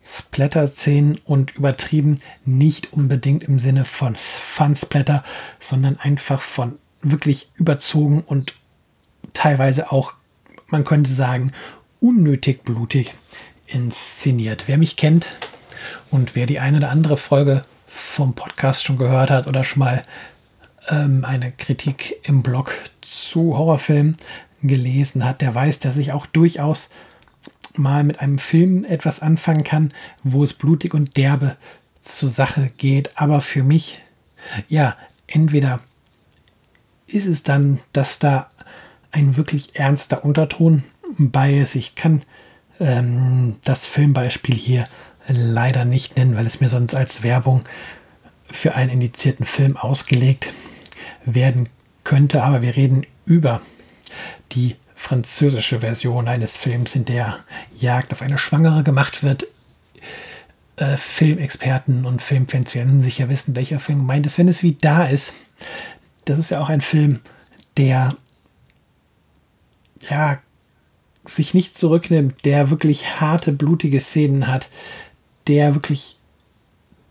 Splatter-Szenen 0.07 1.19
und 1.25 1.57
übertrieben 1.57 2.21
nicht 2.45 2.93
unbedingt 2.93 3.43
im 3.45 3.59
Sinne 3.59 3.85
von 3.85 4.15
Fun-Splatter, 4.17 5.25
sondern 5.61 5.99
einfach 5.99 6.41
von 6.41 6.79
wirklich 7.03 7.51
überzogen 7.57 8.23
und 8.23 8.55
teilweise 9.33 9.91
auch, 9.91 10.15
man 10.69 10.85
könnte 10.85 11.13
sagen, 11.13 11.53
unnötig 12.01 12.63
blutig 12.63 13.15
inszeniert. 13.67 14.65
Wer 14.67 14.79
mich 14.79 14.97
kennt 14.97 15.35
und 16.11 16.37
wer 16.37 16.47
die 16.47 16.61
eine 16.61 16.79
oder 16.79 16.91
andere 16.91 17.17
Folge 17.17 17.65
vom 17.87 18.35
Podcast 18.35 18.85
schon 18.85 18.99
gehört 18.99 19.31
hat 19.31 19.47
oder 19.49 19.65
schon 19.65 19.81
mal 19.81 20.03
ähm, 20.89 21.25
eine 21.25 21.51
Kritik 21.51 22.17
im 22.23 22.43
Blog 22.43 22.73
zu 23.01 23.57
Horrorfilmen 23.57 24.17
gelesen 24.63 25.25
hat, 25.25 25.41
der 25.41 25.55
weiß, 25.55 25.81
dass 25.81 25.97
ich 25.97 26.13
auch 26.13 26.27
durchaus 26.27 26.89
mal 27.79 28.05
mit 28.05 28.21
einem 28.21 28.39
Film 28.39 28.85
etwas 28.85 29.21
anfangen 29.21 29.65
kann, 29.65 29.93
wo 30.23 30.45
es 30.45 30.53
blutig 30.53 30.95
und 30.95 31.17
derbe 31.17 31.57
zur 32.03 32.29
Sache 32.29 32.71
geht. 32.77 33.19
Aber 33.19 33.41
für 33.41 33.63
mich, 33.63 33.99
ja, 34.69 34.97
entweder 35.27 35.81
ist 37.07 37.27
es 37.27 37.43
dann, 37.43 37.79
dass 37.93 38.19
da 38.19 38.49
ein 39.13 39.37
wirklich 39.37 39.77
ernster 39.77 40.25
Unterton 40.25 40.85
bei 41.19 41.59
ist. 41.59 41.75
Ich 41.75 41.95
kann 41.95 42.23
ähm, 42.81 43.57
das 43.65 43.87
Filmbeispiel 43.87 44.55
hier 44.55 44.87
leider 45.29 45.85
nicht 45.85 46.17
nennen, 46.17 46.37
weil 46.37 46.47
es 46.47 46.61
mir 46.61 46.69
sonst 46.69 46.95
als 46.95 47.23
Werbung 47.23 47.63
für 48.51 48.75
einen 48.75 48.91
indizierten 48.91 49.47
Film 49.47 49.77
ausgelegt 49.77 50.53
werden 51.25 51.69
könnte. 52.05 52.43
Aber 52.43 52.63
wir 52.63 52.77
reden 52.77 53.07
über 53.25 53.61
die 54.53 54.77
französische 55.07 55.81
Version 55.81 56.27
eines 56.27 56.57
Films, 56.57 56.97
in 56.97 57.05
der 57.05 57.39
Jagd 57.79 58.13
auf 58.13 58.23
eine 58.23 58.39
Schwangere 58.39 58.83
gemacht 58.83 59.23
wird. 59.23 59.47
Äh, 60.75 60.97
Filmexperten 60.97 62.05
und 62.05 62.23
Filmfans 62.23 62.75
werden 62.75 63.01
sicher 63.01 63.29
wissen, 63.29 63.55
welcher 63.55 63.79
Film 63.79 64.01
gemeint 64.01 64.27
ist. 64.27 64.37
Wenn 64.37 64.49
es 64.49 64.65
wie 64.65 64.73
da 64.75 65.05
ist, 65.05 65.33
das 66.25 66.41
ist 66.41 66.51
ja 66.51 66.61
auch 66.61 66.71
ein 66.71 66.81
Film, 66.81 67.21
der 67.77 68.17
ja 70.11 70.41
sich 71.25 71.55
nicht 71.55 71.77
zurücknimmt, 71.77 72.45
der 72.45 72.71
wirklich 72.71 73.21
harte, 73.21 73.53
blutige 73.53 74.01
Szenen 74.01 74.49
hat, 74.49 74.69
der 75.47 75.77
wirklich 75.77 76.17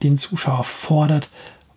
den 0.04 0.18
Zuschauer 0.18 0.66
fordert 0.66 1.30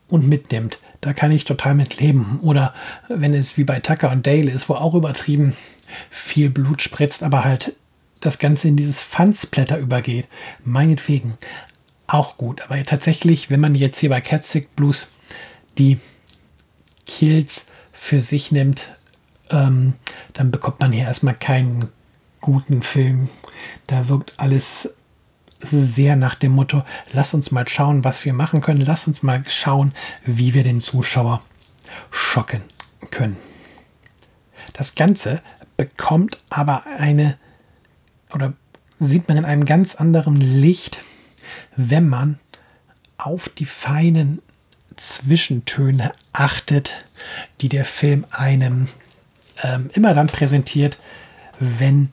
und 0.09 0.27
mitnimmt. 0.27 0.81
Da 1.01 1.13
kann 1.13 1.31
ich 1.31 1.45
total 1.45 1.77
mit 1.77 2.01
leben. 2.01 2.41
Oder 2.43 2.75
wenn 3.09 3.35
es 3.35 3.57
wie 3.57 3.63
bei 3.63 3.79
Tucker 3.79 4.11
und 4.11 4.27
Dale 4.27 4.51
ist, 4.51 4.69
wo 4.69 4.75
auch 4.75 4.95
übertrieben 4.95 5.55
viel 6.11 6.51
Blut 6.51 6.83
spritzt, 6.83 7.23
aber 7.23 7.45
halt 7.45 7.75
das 8.21 8.39
Ganze 8.39 8.69
in 8.69 8.77
dieses 8.77 9.01
Fansblätter 9.01 9.79
übergeht. 9.79 10.29
Meinetwegen 10.65 11.39
auch 12.07 12.37
gut. 12.37 12.63
Aber 12.63 12.83
tatsächlich, 12.85 13.51
wenn 13.51 13.61
man 13.61 13.75
jetzt 13.75 13.99
hier 13.99 14.11
bei 14.11 14.21
Catsick 14.21 14.75
Blues 14.75 15.09
die 15.77 15.99
Kills 17.07 17.67
für 17.93 18.21
sich 18.21 18.51
nimmt, 18.51 18.89
ähm, 19.51 19.95
dann 20.33 20.51
bekommt 20.51 20.81
man 20.81 20.93
hier 20.93 21.05
erstmal 21.05 21.35
keinen 21.35 21.89
guten 22.41 22.83
Film. 22.83 23.29
Da 23.87 24.09
wirkt 24.09 24.35
alles 24.37 24.91
sehr 25.61 26.17
nach 26.17 26.37
dem 26.37 26.53
Motto, 26.53 26.85
lass 27.13 27.35
uns 27.35 27.51
mal 27.51 27.67
schauen, 27.69 28.05
was 28.05 28.25
wir 28.25 28.33
machen 28.33 28.61
können, 28.61 28.81
lass 28.81 29.07
uns 29.07 29.23
mal 29.23 29.43
schauen, 29.49 29.93
wie 30.25 30.55
wir 30.55 30.63
den 30.63 30.81
Zuschauer 30.81 31.43
schocken 32.11 32.63
können. 33.11 33.37
Das 34.73 34.95
Ganze 34.95 35.43
bekommt 35.79 36.37
aber 36.51 36.85
eine 36.87 37.39
oder 38.35 38.53
sieht 38.99 39.29
man 39.29 39.39
in 39.39 39.45
einem 39.47 39.65
ganz 39.65 39.95
anderen 39.95 40.37
Licht, 40.37 40.99
wenn 41.77 42.09
man 42.09 42.39
auf 43.17 43.49
die 43.49 43.65
feinen 43.65 44.43
Zwischentöne 44.97 46.13
achtet, 46.33 47.07
die 47.61 47.69
der 47.69 47.85
Film 47.85 48.27
einem 48.31 48.89
ähm, 49.63 49.89
immer 49.95 50.15
dann 50.15 50.27
präsentiert, 50.27 50.99
wenn 51.61 52.11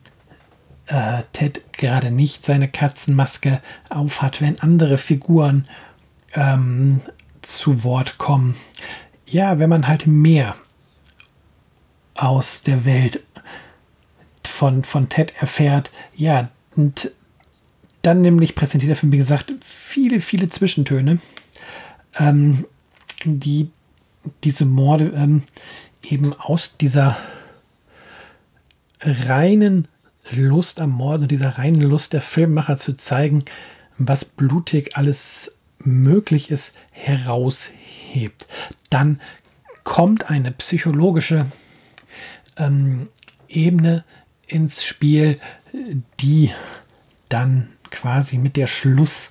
äh, 0.85 1.23
Ted 1.33 1.73
gerade 1.73 2.11
nicht 2.11 2.45
seine 2.45 2.67
Katzenmaske 2.67 3.61
aufhat, 3.89 4.41
wenn 4.41 4.59
andere 4.59 4.99
Figuren 4.99 5.65
ähm, 6.33 7.01
zu 7.41 7.83
Wort 7.83 8.19
kommen. 8.19 8.55
Ja, 9.25 9.57
wenn 9.57 9.69
man 9.69 9.87
halt 9.87 10.05
mehr 10.05 10.55
aus 12.13 12.61
der 12.61 12.85
Welt 12.85 13.21
von, 14.55 14.83
von 14.83 15.09
Ted 15.09 15.33
erfährt, 15.39 15.91
ja, 16.15 16.49
und 16.75 17.11
dann 18.01 18.21
nämlich 18.21 18.55
präsentiert 18.55 18.89
der 18.89 18.95
Film, 18.95 19.11
wie 19.11 19.17
gesagt, 19.17 19.53
viele, 19.61 20.21
viele 20.21 20.47
Zwischentöne, 20.47 21.19
ähm, 22.17 22.65
die 23.25 23.69
diese 24.43 24.65
Morde 24.65 25.11
ähm, 25.15 25.43
eben 26.03 26.33
aus 26.33 26.77
dieser 26.77 27.17
reinen 29.01 29.87
Lust 30.31 30.81
am 30.81 30.91
Morden 30.91 31.23
und 31.23 31.31
dieser 31.31 31.57
reinen 31.57 31.81
Lust 31.81 32.13
der 32.13 32.21
Filmmacher 32.21 32.77
zu 32.77 32.97
zeigen, 32.97 33.45
was 33.97 34.25
blutig 34.25 34.97
alles 34.97 35.51
möglich 35.79 36.49
ist, 36.49 36.73
heraushebt. 36.91 38.47
Dann 38.89 39.21
kommt 39.83 40.29
eine 40.31 40.51
psychologische 40.51 41.45
ähm, 42.57 43.09
Ebene 43.47 44.03
ins 44.47 44.83
Spiel, 44.83 45.39
die 46.19 46.51
dann 47.29 47.69
quasi 47.89 48.37
mit 48.37 48.55
der 48.55 48.67
Schlussszene 48.67 49.29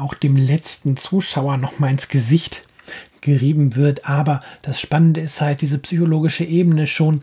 auch 0.00 0.14
dem 0.14 0.36
letzten 0.36 0.96
Zuschauer 0.96 1.56
noch 1.56 1.78
mal 1.78 1.90
ins 1.90 2.08
Gesicht 2.08 2.62
gerieben 3.20 3.76
wird. 3.76 4.08
Aber 4.08 4.42
das 4.62 4.80
Spannende 4.80 5.20
ist 5.20 5.40
halt 5.40 5.60
diese 5.60 5.78
psychologische 5.78 6.44
Ebene 6.44 6.86
schon 6.86 7.22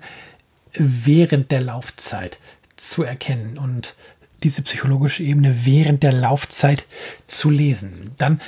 während 0.74 1.52
der 1.52 1.62
Laufzeit 1.62 2.40
zu 2.76 3.04
erkennen 3.04 3.58
und 3.58 3.96
diese 4.44 4.62
psychologische 4.62 5.24
Ebene 5.24 5.66
während 5.66 6.04
der 6.04 6.12
Laufzeit 6.12 6.86
zu 7.28 7.50
lesen. 7.50 8.12
Dann 8.18 8.42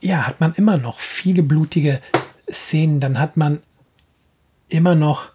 ja, 0.00 0.26
hat 0.26 0.40
man 0.40 0.54
immer 0.54 0.76
noch 0.76 1.00
viele 1.00 1.42
blutige 1.42 2.00
Szenen, 2.50 3.00
dann 3.00 3.18
hat 3.18 3.36
man 3.36 3.60
immer 4.68 4.94
noch 4.94 5.30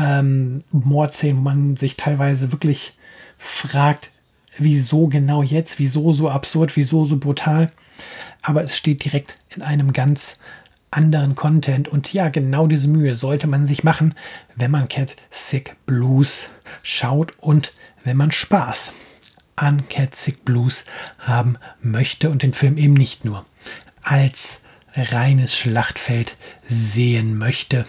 ähm, 0.00 0.64
Mordszenen, 0.70 1.38
wo 1.38 1.42
man 1.42 1.76
sich 1.76 1.96
teilweise 1.96 2.52
wirklich 2.52 2.94
fragt, 3.38 4.10
wieso 4.58 5.06
genau 5.06 5.42
jetzt, 5.42 5.78
wieso 5.78 6.12
so 6.12 6.28
absurd, 6.28 6.76
wieso 6.76 7.04
so 7.04 7.18
brutal. 7.18 7.70
Aber 8.42 8.64
es 8.64 8.76
steht 8.76 9.04
direkt 9.04 9.36
in 9.54 9.62
einem 9.62 9.92
ganz 9.92 10.36
anderen 10.90 11.34
Content. 11.34 11.88
Und 11.88 12.12
ja, 12.12 12.28
genau 12.28 12.66
diese 12.66 12.88
Mühe 12.88 13.16
sollte 13.16 13.46
man 13.46 13.66
sich 13.66 13.84
machen, 13.84 14.14
wenn 14.56 14.70
man 14.70 14.88
Cat 14.88 15.16
Sick 15.30 15.76
Blues 15.86 16.48
schaut 16.82 17.34
und 17.38 17.72
wenn 18.04 18.16
man 18.16 18.32
Spaß 18.32 18.92
an 19.56 19.88
Cat 19.88 20.16
Sick 20.16 20.44
Blues 20.44 20.84
haben 21.18 21.56
möchte 21.82 22.30
und 22.30 22.42
den 22.42 22.54
Film 22.54 22.78
eben 22.78 22.94
nicht 22.94 23.24
nur 23.24 23.44
als 24.02 24.60
reines 24.96 25.54
Schlachtfeld 25.54 26.36
sehen 26.68 27.36
möchte. 27.36 27.84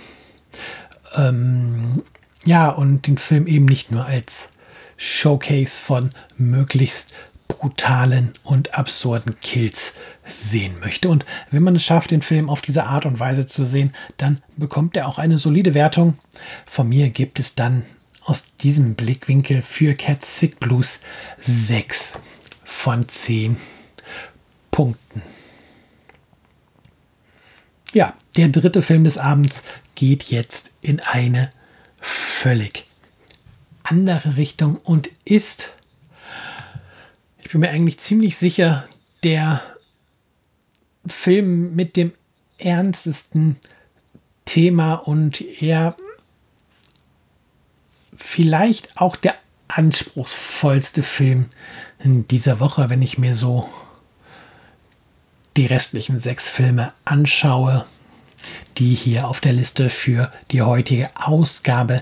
Ähm, 1.15 2.03
ja, 2.45 2.69
und 2.69 3.07
den 3.07 3.17
Film 3.17 3.47
eben 3.47 3.65
nicht 3.65 3.91
nur 3.91 4.05
als 4.05 4.49
Showcase 4.97 5.77
von 5.77 6.11
möglichst 6.37 7.13
brutalen 7.47 8.31
und 8.43 8.75
absurden 8.75 9.35
Kills 9.41 9.93
sehen 10.25 10.79
möchte. 10.79 11.09
Und 11.09 11.25
wenn 11.51 11.63
man 11.63 11.75
es 11.75 11.83
schafft, 11.83 12.11
den 12.11 12.21
Film 12.21 12.49
auf 12.49 12.61
diese 12.61 12.85
Art 12.85 13.05
und 13.05 13.19
Weise 13.19 13.45
zu 13.45 13.65
sehen, 13.65 13.93
dann 14.17 14.41
bekommt 14.57 14.95
er 14.95 15.07
auch 15.07 15.17
eine 15.17 15.37
solide 15.37 15.73
Wertung. 15.73 16.17
Von 16.65 16.89
mir 16.89 17.09
gibt 17.09 17.39
es 17.39 17.55
dann 17.55 17.83
aus 18.23 18.45
diesem 18.61 18.95
Blickwinkel 18.95 19.61
für 19.61 19.93
Cat 19.93 20.23
Sick 20.23 20.59
Blues 20.59 20.99
6 21.39 22.13
von 22.63 23.07
10 23.07 23.57
Punkten. 24.69 25.21
Ja, 27.93 28.13
der 28.37 28.47
dritte 28.47 28.81
Film 28.81 29.03
des 29.03 29.17
Abends 29.17 29.63
geht 30.01 30.31
jetzt 30.31 30.71
in 30.81 30.99
eine 30.99 31.51
völlig 31.99 32.85
andere 33.83 34.35
Richtung 34.35 34.77
und 34.77 35.11
ist, 35.25 35.69
ich 37.37 37.51
bin 37.51 37.61
mir 37.61 37.69
eigentlich 37.69 37.99
ziemlich 37.99 38.35
sicher, 38.35 38.87
der 39.21 39.61
Film 41.05 41.75
mit 41.75 41.97
dem 41.97 42.13
ernstesten 42.57 43.57
Thema 44.45 44.95
und 44.95 45.39
eher 45.61 45.95
vielleicht 48.17 48.99
auch 48.99 49.15
der 49.15 49.35
anspruchsvollste 49.67 51.03
Film 51.03 51.45
in 51.99 52.27
dieser 52.27 52.59
Woche, 52.59 52.89
wenn 52.89 53.03
ich 53.03 53.19
mir 53.19 53.35
so 53.35 53.69
die 55.57 55.67
restlichen 55.67 56.19
sechs 56.19 56.49
Filme 56.49 56.91
anschaue, 57.05 57.85
die 58.77 58.93
hier 58.93 59.27
auf 59.27 59.39
der 59.39 59.53
Liste 59.53 59.89
für 59.89 60.31
die 60.51 60.61
heutige 60.61 61.09
Ausgabe 61.15 62.01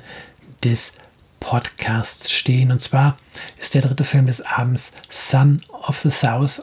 des 0.63 0.93
Podcasts 1.39 2.32
stehen. 2.32 2.71
Und 2.71 2.82
zwar 2.82 3.17
ist 3.60 3.73
der 3.73 3.82
dritte 3.82 4.04
Film 4.04 4.25
des 4.28 4.41
Abends 4.41 4.91
Son 5.10 5.62
of 5.71 5.99
the 5.99 6.12
South, 6.12 6.62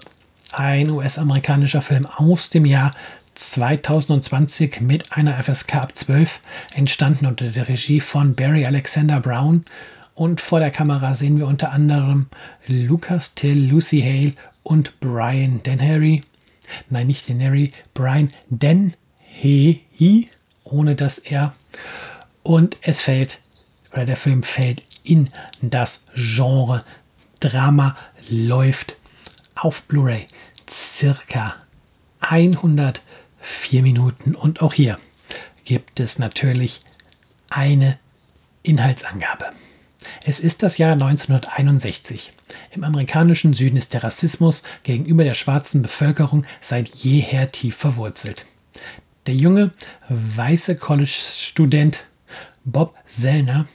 ein 0.52 0.90
US-amerikanischer 0.90 1.82
Film 1.82 2.06
aus 2.06 2.50
dem 2.50 2.64
Jahr 2.64 2.94
2020 3.34 4.80
mit 4.80 5.12
einer 5.12 5.42
FSK 5.42 5.74
ab 5.76 5.96
12, 5.96 6.40
entstanden 6.74 7.26
unter 7.26 7.50
der 7.50 7.68
Regie 7.68 8.00
von 8.00 8.34
Barry 8.34 8.64
Alexander 8.64 9.20
Brown. 9.20 9.64
Und 10.14 10.40
vor 10.40 10.60
der 10.60 10.70
Kamera 10.70 11.14
sehen 11.14 11.38
wir 11.38 11.46
unter 11.46 11.72
anderem 11.72 12.28
Lucas 12.68 13.34
Till, 13.34 13.68
Lucy 13.68 14.00
Hale 14.00 14.32
und 14.62 14.98
Brian 15.00 15.62
Dennery. 15.62 16.22
Nein, 16.88 17.08
nicht 17.08 17.28
Dennery, 17.28 17.72
Brian 17.92 18.30
Dennehy, 19.42 20.28
ohne 20.64 20.94
das 20.96 21.18
R. 21.18 21.54
Und 22.42 22.76
es 22.82 23.00
fällt 23.00 23.38
oder 23.92 24.04
der 24.04 24.16
Film 24.16 24.42
fällt 24.42 24.82
in 25.04 25.30
das 25.62 26.00
Genre 26.14 26.84
Drama, 27.40 27.96
läuft 28.28 28.96
auf 29.54 29.84
Blu-ray 29.84 30.26
circa 30.68 31.54
104 32.20 33.82
Minuten 33.82 34.34
und 34.34 34.62
auch 34.62 34.74
hier 34.74 34.98
gibt 35.64 36.00
es 36.00 36.18
natürlich 36.18 36.80
eine 37.50 37.98
Inhaltsangabe. 38.62 39.52
Es 40.24 40.40
ist 40.40 40.62
das 40.62 40.78
Jahr 40.78 40.92
1961. 40.92 42.32
Im 42.72 42.84
amerikanischen 42.84 43.54
Süden 43.54 43.76
ist 43.76 43.92
der 43.92 44.02
Rassismus 44.02 44.62
gegenüber 44.82 45.24
der 45.24 45.34
schwarzen 45.34 45.82
Bevölkerung 45.82 46.44
seit 46.60 46.94
jeher 46.94 47.50
tief 47.50 47.76
verwurzelt. 47.76 48.44
Der 49.26 49.34
junge 49.34 49.72
weiße 50.08 50.76
College-Student 50.76 52.06
Bob 52.64 52.94
Sellner 53.08 53.66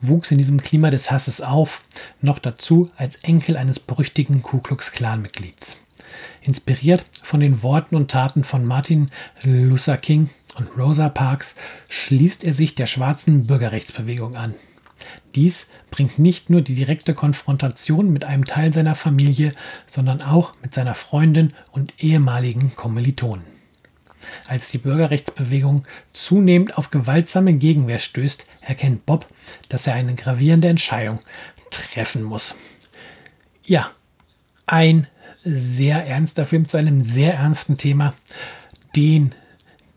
wuchs 0.00 0.32
in 0.32 0.38
diesem 0.38 0.60
Klima 0.60 0.90
des 0.90 1.12
Hasses 1.12 1.40
auf, 1.40 1.84
noch 2.20 2.40
dazu 2.40 2.90
als 2.96 3.16
Enkel 3.16 3.56
eines 3.56 3.78
berüchtigten 3.78 4.42
Ku 4.42 4.58
Klux 4.58 4.90
Klan-Mitglieds. 4.90 5.76
Inspiriert 6.42 7.04
von 7.22 7.38
den 7.38 7.62
Worten 7.62 7.94
und 7.94 8.10
Taten 8.10 8.42
von 8.42 8.64
Martin 8.64 9.10
Luther 9.44 9.98
King 9.98 10.30
und 10.56 10.68
Rosa 10.76 11.08
Parks 11.08 11.54
schließt 11.88 12.42
er 12.42 12.52
sich 12.52 12.74
der 12.74 12.86
schwarzen 12.86 13.46
Bürgerrechtsbewegung 13.46 14.34
an. 14.34 14.54
Dies 15.36 15.68
bringt 15.92 16.18
nicht 16.18 16.50
nur 16.50 16.60
die 16.62 16.74
direkte 16.74 17.14
Konfrontation 17.14 18.12
mit 18.12 18.24
einem 18.24 18.44
Teil 18.44 18.72
seiner 18.72 18.96
Familie, 18.96 19.54
sondern 19.86 20.22
auch 20.22 20.54
mit 20.60 20.74
seiner 20.74 20.96
Freundin 20.96 21.54
und 21.70 22.02
ehemaligen 22.02 22.74
Kommilitonen. 22.74 23.57
Als 24.46 24.70
die 24.70 24.78
Bürgerrechtsbewegung 24.78 25.84
zunehmend 26.12 26.78
auf 26.78 26.90
gewaltsame 26.90 27.54
Gegenwehr 27.54 27.98
stößt, 27.98 28.44
erkennt 28.60 29.06
Bob, 29.06 29.26
dass 29.68 29.86
er 29.86 29.94
eine 29.94 30.14
gravierende 30.14 30.68
Entscheidung 30.68 31.20
treffen 31.70 32.22
muss. 32.22 32.54
Ja, 33.64 33.90
ein 34.66 35.06
sehr 35.44 36.06
ernster 36.06 36.46
Film 36.46 36.68
zu 36.68 36.76
einem 36.76 37.04
sehr 37.04 37.34
ernsten 37.34 37.76
Thema, 37.76 38.14
den 38.96 39.34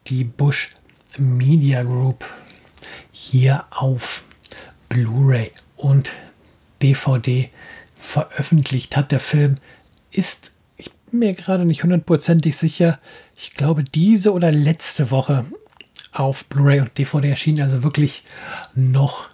die 0.08 0.24
Bush 0.24 0.70
Media 1.17 1.84
Group 1.84 2.26
hier 3.12 3.65
auf 3.72 4.24
Blu-ray 4.89 5.52
und 5.78 6.12
DVD 6.82 7.50
veröffentlicht 8.00 8.96
hat. 8.96 9.12
Der 9.12 9.20
Film 9.20 9.56
ist, 10.12 10.52
ich 10.78 10.91
bin 10.91 11.20
mir 11.20 11.34
gerade 11.34 11.65
nicht 11.65 11.84
hundertprozentig 11.84 12.56
sicher, 12.56 13.00
ich 13.41 13.54
glaube 13.56 13.84
diese 13.84 14.32
oder 14.34 14.51
letzte 14.51 15.10
Woche 15.10 15.45
auf 16.12 16.45
Blu-ray 16.45 16.82
und 16.82 16.95
DVD 16.95 17.30
erschienen, 17.30 17.63
also 17.63 17.82
wirklich 17.82 18.23
noch 18.75 19.30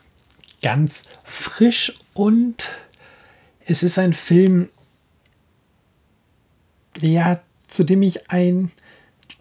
ganz 0.61 1.03
frisch. 1.25 1.91
Und 2.13 2.69
es 3.65 3.83
ist 3.83 3.99
ein 3.99 4.13
Film, 4.13 4.69
ja, 7.01 7.41
zu 7.67 7.83
dem 7.83 8.01
ich 8.01 8.31
ein 8.31 8.71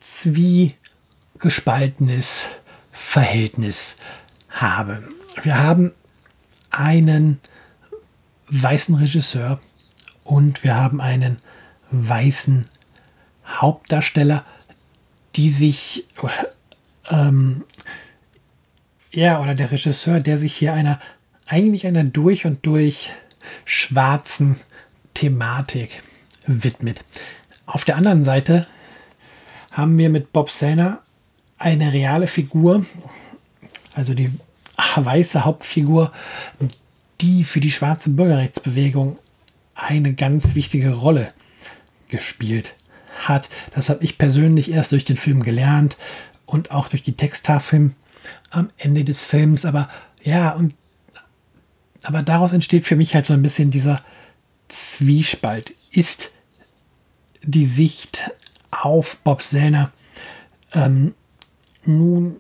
zwiegespaltenes 0.01 2.47
Verhältnis 2.91 3.95
habe. 4.51 5.09
Wir 5.45 5.63
haben 5.63 5.93
einen 6.71 7.39
weißen 8.49 8.97
Regisseur 8.97 9.61
und 10.25 10.65
wir 10.65 10.75
haben 10.75 11.01
einen 11.01 11.39
weißen 11.93 12.67
Hauptdarsteller, 13.47 14.45
die 15.37 15.51
sich 15.51 16.07
ähm, 17.11 17.65
ja 19.11 19.41
oder 19.41 19.55
der 19.55 19.71
Regisseur, 19.71 20.19
der 20.19 20.39
sich 20.39 20.55
hier 20.55 20.75
einer 20.75 21.01
eigentlich 21.47 21.87
einer 21.87 22.05
durch 22.05 22.47
und 22.47 22.65
durch 22.67 23.13
schwarzen 23.65 24.57
Thematik 25.15 26.03
widmet. 26.47 27.05
Auf 27.67 27.85
der 27.85 27.97
anderen 27.97 28.25
Seite 28.25 28.67
haben 29.71 29.97
wir 29.99 30.11
mit 30.11 30.33
Bob 30.33 30.51
Sellner 30.51 31.03
eine 31.59 31.93
reale 31.93 32.27
Figur, 32.27 32.85
also 33.95 34.15
die 34.15 34.31
weiße 34.97 35.45
Hauptfigur, 35.45 36.13
die 37.21 37.45
für 37.45 37.61
die 37.61 37.71
schwarze 37.71 38.11
Bürgerrechtsbewegung 38.11 39.19
eine 39.75 40.15
ganz 40.15 40.55
wichtige 40.55 40.95
Rolle 40.95 41.33
gespielt 42.09 42.75
hat. 43.17 43.49
Das 43.75 43.89
habe 43.89 44.05
ich 44.05 44.19
persönlich 44.19 44.71
erst 44.71 44.93
durch 44.93 45.05
den 45.05 45.17
Film 45.17 45.43
gelernt 45.43 45.97
und 46.45 46.71
auch 46.71 46.89
durch 46.89 47.03
die 47.03 47.17
Texttafeln 47.17 47.95
am 48.51 48.69
Ende 48.77 49.05
des 49.05 49.23
Films. 49.23 49.65
Aber 49.65 49.89
ja, 50.23 50.53
und 50.53 50.75
aber 52.03 52.23
daraus 52.23 52.53
entsteht 52.53 52.87
für 52.87 52.97
mich 52.97 53.15
halt 53.15 53.27
so 53.27 53.33
ein 53.33 53.43
bisschen 53.43 53.71
dieser 53.71 54.01
Zwiespalt. 54.69 55.73
Ist 55.91 56.31
die 57.43 57.65
Sicht 57.65 58.31
auf 58.71 59.19
Bob 59.19 59.43
Sellner 59.43 59.91
ähm, 60.73 61.15
nun 61.85 62.37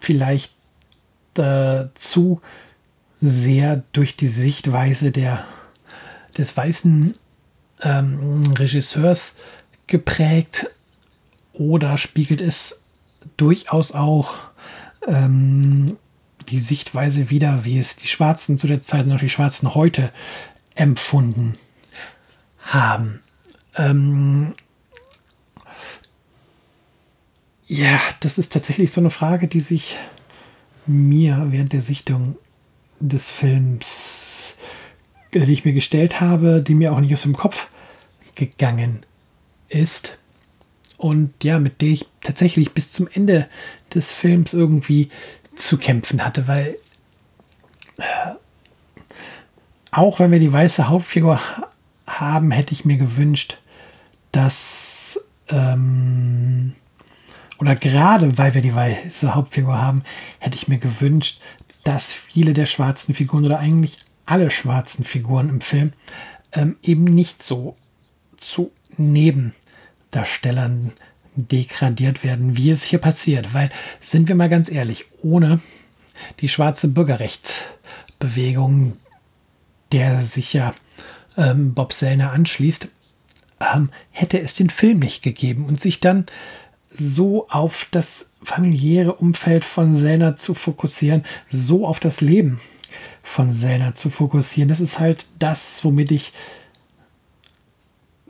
vielleicht 0.00 0.52
äh, 1.38 1.86
zu 1.94 2.40
sehr 3.20 3.82
durch 3.92 4.16
die 4.16 4.26
Sichtweise 4.26 5.12
der, 5.12 5.44
des 6.36 6.56
weißen 6.56 7.14
ähm, 7.82 8.52
Regisseurs 8.58 9.32
geprägt 9.86 10.66
oder 11.52 11.98
spiegelt 11.98 12.40
es 12.40 12.82
durchaus 13.36 13.92
auch 13.92 14.34
ähm, 15.06 15.96
die 16.48 16.58
Sichtweise 16.58 17.30
wieder, 17.30 17.64
wie 17.64 17.78
es 17.78 17.96
die 17.96 18.06
Schwarzen 18.06 18.58
zu 18.58 18.66
der 18.66 18.80
Zeit 18.80 19.04
und 19.04 19.12
auch 19.12 19.20
die 19.20 19.28
Schwarzen 19.28 19.74
heute 19.74 20.10
empfunden 20.74 21.56
haben. 22.58 23.20
Ähm 23.76 24.54
ja, 27.66 28.00
das 28.20 28.38
ist 28.38 28.52
tatsächlich 28.52 28.92
so 28.92 29.00
eine 29.00 29.10
Frage, 29.10 29.48
die 29.48 29.60
sich 29.60 29.98
mir 30.86 31.46
während 31.50 31.72
der 31.72 31.80
Sichtung 31.80 32.36
des 33.00 33.30
Films, 33.30 34.56
äh, 35.32 35.40
die 35.40 35.52
ich 35.52 35.64
mir 35.64 35.72
gestellt 35.72 36.20
habe, 36.20 36.62
die 36.62 36.74
mir 36.74 36.92
auch 36.92 37.00
nicht 37.00 37.12
aus 37.12 37.22
dem 37.22 37.36
Kopf 37.36 37.68
gegangen 38.34 39.04
ist. 39.68 40.18
Und 40.98 41.32
ja, 41.42 41.58
mit 41.58 41.80
der 41.80 41.88
ich 41.88 42.06
tatsächlich 42.20 42.72
bis 42.72 42.92
zum 42.92 43.08
Ende 43.12 43.48
des 43.94 44.12
Films 44.12 44.52
irgendwie 44.52 45.10
zu 45.56 45.76
kämpfen 45.76 46.24
hatte, 46.24 46.46
weil 46.46 46.76
äh, 47.98 48.32
auch 49.90 50.20
wenn 50.20 50.30
wir 50.30 50.38
die 50.38 50.52
weiße 50.52 50.88
Hauptfigur 50.88 51.40
haben, 52.06 52.50
hätte 52.50 52.72
ich 52.72 52.84
mir 52.84 52.96
gewünscht, 52.96 53.58
dass 54.30 55.20
ähm, 55.48 56.74
oder 57.58 57.76
gerade 57.76 58.38
weil 58.38 58.54
wir 58.54 58.62
die 58.62 58.74
weiße 58.74 59.34
Hauptfigur 59.34 59.80
haben, 59.80 60.02
hätte 60.38 60.56
ich 60.56 60.68
mir 60.68 60.78
gewünscht, 60.78 61.40
dass 61.84 62.12
viele 62.12 62.54
der 62.54 62.66
schwarzen 62.66 63.14
Figuren 63.14 63.44
oder 63.44 63.58
eigentlich 63.58 63.98
alle 64.24 64.50
schwarzen 64.50 65.04
Figuren 65.04 65.48
im 65.48 65.60
Film 65.60 65.92
ähm, 66.52 66.76
eben 66.82 67.04
nicht 67.04 67.42
so 67.42 67.76
zu 68.42 68.72
Nebendarstellern 68.96 70.92
degradiert 71.34 72.24
werden, 72.24 72.56
wie 72.56 72.70
es 72.70 72.84
hier 72.84 72.98
passiert. 72.98 73.54
Weil, 73.54 73.70
sind 74.00 74.28
wir 74.28 74.34
mal 74.34 74.50
ganz 74.50 74.70
ehrlich, 74.70 75.06
ohne 75.22 75.60
die 76.40 76.48
schwarze 76.48 76.88
Bürgerrechtsbewegung, 76.88 78.96
der 79.92 80.22
sich 80.22 80.52
ja 80.52 80.74
ähm, 81.36 81.74
Bob 81.74 81.92
Sellner 81.92 82.32
anschließt, 82.32 82.88
ähm, 83.74 83.90
hätte 84.10 84.40
es 84.40 84.54
den 84.54 84.70
Film 84.70 84.98
nicht 84.98 85.22
gegeben 85.22 85.66
und 85.66 85.80
sich 85.80 86.00
dann 86.00 86.26
so 86.90 87.48
auf 87.48 87.86
das 87.90 88.30
familiäre 88.42 89.14
Umfeld 89.14 89.64
von 89.64 89.96
Sellner 89.96 90.36
zu 90.36 90.54
fokussieren, 90.54 91.24
so 91.50 91.86
auf 91.86 92.00
das 92.00 92.20
Leben 92.20 92.60
von 93.22 93.52
Sellner 93.52 93.94
zu 93.94 94.10
fokussieren. 94.10 94.68
Das 94.68 94.80
ist 94.80 94.98
halt 94.98 95.24
das, 95.38 95.84
womit 95.84 96.10
ich 96.10 96.32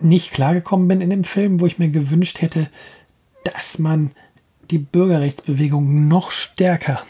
nicht 0.05 0.33
klargekommen 0.33 0.89
bin 0.89 1.01
in 1.01 1.11
dem 1.11 1.25
Film, 1.25 1.61
wo 1.61 1.67
ich 1.67 1.79
mir 1.79 1.89
gewünscht 1.89 2.41
hätte, 2.41 2.69
dass 3.45 3.79
man 3.79 4.13
die 4.71 4.79
Bürgerrechtsbewegung 4.79 6.09
noch 6.09 6.31
stärker 6.31 7.03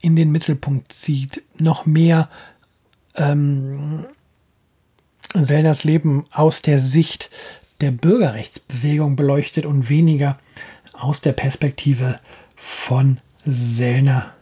in 0.00 0.16
den 0.16 0.30
Mittelpunkt 0.30 0.92
zieht, 0.92 1.42
noch 1.58 1.86
mehr 1.86 2.28
ähm, 3.16 4.06
Sellners 5.34 5.84
Leben 5.84 6.26
aus 6.32 6.62
der 6.62 6.80
Sicht 6.80 7.30
der 7.80 7.90
Bürgerrechtsbewegung 7.90 9.16
beleuchtet 9.16 9.66
und 9.66 9.88
weniger 9.88 10.38
aus 10.92 11.20
der 11.20 11.32
Perspektive 11.32 12.18
von 12.56 13.18
Sellner 13.44 14.32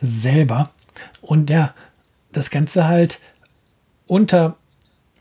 selber. 0.00 0.70
Und 1.20 1.50
ja, 1.50 1.74
das 2.32 2.50
Ganze 2.50 2.86
halt 2.86 3.20
unter 4.06 4.56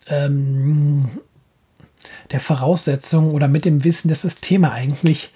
ähm, 0.07 1.09
der 2.31 2.39
Voraussetzung 2.39 3.31
oder 3.31 3.47
mit 3.47 3.65
dem 3.65 3.83
Wissen, 3.83 4.09
dass 4.09 4.21
das 4.21 4.37
Thema 4.37 4.71
eigentlich 4.71 5.31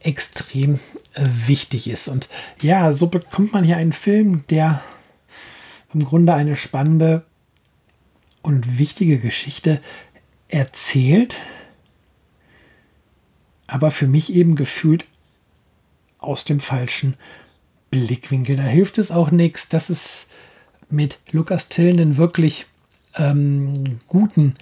extrem 0.00 0.80
äh, 1.14 1.26
wichtig 1.46 1.88
ist. 1.88 2.08
Und 2.08 2.28
ja, 2.60 2.92
so 2.92 3.06
bekommt 3.06 3.52
man 3.52 3.64
hier 3.64 3.76
einen 3.76 3.92
Film, 3.92 4.44
der 4.50 4.82
im 5.92 6.04
Grunde 6.04 6.34
eine 6.34 6.56
spannende 6.56 7.24
und 8.42 8.78
wichtige 8.78 9.18
Geschichte 9.18 9.80
erzählt, 10.48 11.36
aber 13.66 13.90
für 13.90 14.06
mich 14.08 14.32
eben 14.32 14.56
gefühlt 14.56 15.06
aus 16.18 16.44
dem 16.44 16.60
falschen 16.60 17.14
Blickwinkel. 17.90 18.56
Da 18.56 18.62
hilft 18.62 18.98
es 18.98 19.10
auch 19.10 19.30
nichts, 19.30 19.68
dass 19.68 19.90
es 19.90 20.26
mit 20.88 21.18
Lukas 21.30 21.68
Tillen 21.68 22.16
wirklich 22.16 22.66
ähm, 23.16 24.00
guten 24.06 24.54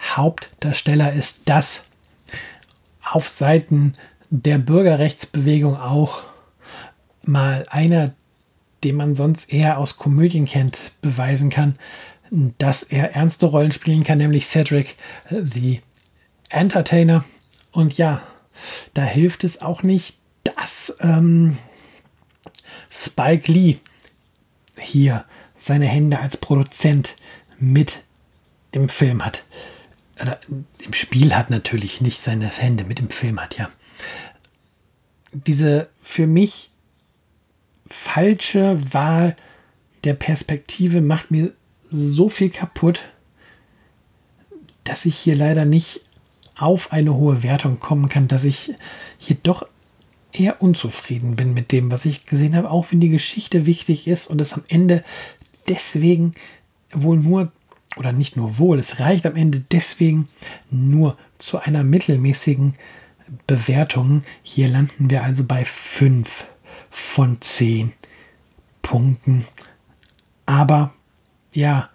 Hauptdarsteller 0.00 1.12
ist, 1.12 1.42
das 1.46 1.84
auf 3.02 3.28
Seiten 3.28 3.92
der 4.30 4.58
Bürgerrechtsbewegung 4.58 5.76
auch 5.76 6.22
mal 7.22 7.66
einer, 7.68 8.12
den 8.84 8.96
man 8.96 9.14
sonst 9.14 9.52
eher 9.52 9.78
aus 9.78 9.96
Komödien 9.96 10.46
kennt, 10.46 10.92
beweisen 11.02 11.50
kann, 11.50 11.76
dass 12.58 12.82
er 12.82 13.14
ernste 13.14 13.46
Rollen 13.46 13.72
spielen 13.72 14.04
kann, 14.04 14.18
nämlich 14.18 14.46
Cedric 14.46 14.96
the 15.30 15.80
Entertainer. 16.48 17.24
Und 17.72 17.98
ja, 17.98 18.22
da 18.94 19.02
hilft 19.02 19.44
es 19.44 19.60
auch 19.60 19.82
nicht, 19.82 20.16
dass 20.44 20.94
ähm, 21.00 21.58
Spike 22.90 23.50
Lee 23.50 23.76
hier 24.78 25.24
seine 25.58 25.86
Hände 25.86 26.20
als 26.20 26.36
Produzent 26.36 27.16
mit 27.58 28.02
im 28.72 28.88
Film 28.88 29.24
hat. 29.24 29.44
Im 30.48 30.92
Spiel 30.92 31.34
hat 31.34 31.50
natürlich 31.50 32.00
nicht 32.00 32.20
seine 32.20 32.48
Hände 32.48 32.84
mit 32.84 33.00
im 33.00 33.10
Film 33.10 33.40
hat, 33.40 33.58
ja. 33.58 33.70
Diese 35.32 35.88
für 36.00 36.26
mich 36.26 36.70
falsche 37.86 38.78
Wahl 38.92 39.36
der 40.04 40.14
Perspektive 40.14 41.00
macht 41.00 41.30
mir 41.30 41.52
so 41.90 42.28
viel 42.28 42.50
kaputt, 42.50 43.02
dass 44.84 45.04
ich 45.04 45.16
hier 45.16 45.36
leider 45.36 45.64
nicht 45.64 46.02
auf 46.56 46.92
eine 46.92 47.14
hohe 47.14 47.42
Wertung 47.42 47.80
kommen 47.80 48.08
kann, 48.08 48.28
dass 48.28 48.44
ich 48.44 48.72
hier 49.18 49.36
doch 49.42 49.66
eher 50.32 50.62
unzufrieden 50.62 51.36
bin 51.36 51.54
mit 51.54 51.72
dem, 51.72 51.90
was 51.90 52.04
ich 52.04 52.26
gesehen 52.26 52.54
habe, 52.54 52.70
auch 52.70 52.86
wenn 52.90 53.00
die 53.00 53.08
Geschichte 53.08 53.66
wichtig 53.66 54.06
ist 54.06 54.26
und 54.26 54.40
es 54.40 54.52
am 54.52 54.62
Ende 54.68 55.02
deswegen 55.68 56.32
wohl 56.92 57.16
nur 57.16 57.52
oder 57.96 58.12
nicht 58.12 58.36
nur 58.36 58.58
wohl, 58.58 58.78
es 58.78 59.00
reicht 59.00 59.26
am 59.26 59.36
Ende 59.36 59.60
deswegen 59.72 60.28
nur 60.70 61.16
zu 61.38 61.58
einer 61.58 61.82
mittelmäßigen 61.82 62.74
Bewertung. 63.46 64.22
Hier 64.42 64.68
landen 64.68 65.10
wir 65.10 65.24
also 65.24 65.44
bei 65.44 65.64
5 65.64 66.46
von 66.90 67.40
10 67.40 67.92
Punkten. 68.82 69.44
Aber 70.46 70.92
ja, 71.52 71.88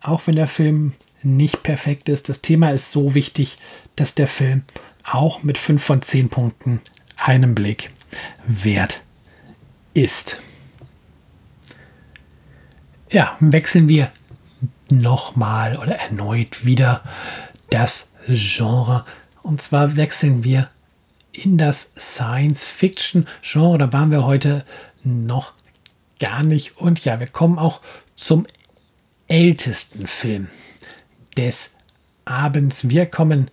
auch 0.00 0.26
wenn 0.26 0.36
der 0.36 0.46
Film 0.46 0.94
nicht 1.22 1.62
perfekt 1.62 2.08
ist, 2.08 2.28
das 2.28 2.42
Thema 2.42 2.70
ist 2.70 2.92
so 2.92 3.14
wichtig, 3.14 3.58
dass 3.96 4.14
der 4.14 4.28
Film 4.28 4.62
auch 5.04 5.42
mit 5.42 5.58
5 5.58 5.82
von 5.82 6.02
10 6.02 6.28
Punkten 6.28 6.80
einen 7.16 7.54
Blick 7.54 7.90
wert 8.46 9.02
ist. 9.94 10.40
Ja, 13.10 13.36
wechseln 13.40 13.88
wir 13.88 14.12
nochmal 14.90 15.76
oder 15.76 15.96
erneut 15.96 16.64
wieder 16.64 17.02
das 17.70 18.08
Genre. 18.26 19.04
Und 19.42 19.62
zwar 19.62 19.96
wechseln 19.96 20.44
wir 20.44 20.68
in 21.32 21.56
das 21.58 21.92
Science-Fiction-Genre. 21.98 23.78
Da 23.78 23.92
waren 23.92 24.10
wir 24.10 24.24
heute 24.24 24.64
noch 25.04 25.52
gar 26.18 26.42
nicht. 26.42 26.78
Und 26.78 27.04
ja, 27.04 27.20
wir 27.20 27.28
kommen 27.28 27.58
auch 27.58 27.80
zum 28.16 28.46
ältesten 29.28 30.06
Film 30.06 30.48
des 31.36 31.70
Abends. 32.24 32.88
Wir 32.88 33.06
kommen 33.06 33.50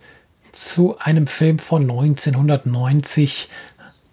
zu 0.52 0.98
einem 0.98 1.26
Film 1.26 1.58
von 1.58 1.82
1990, 1.82 3.48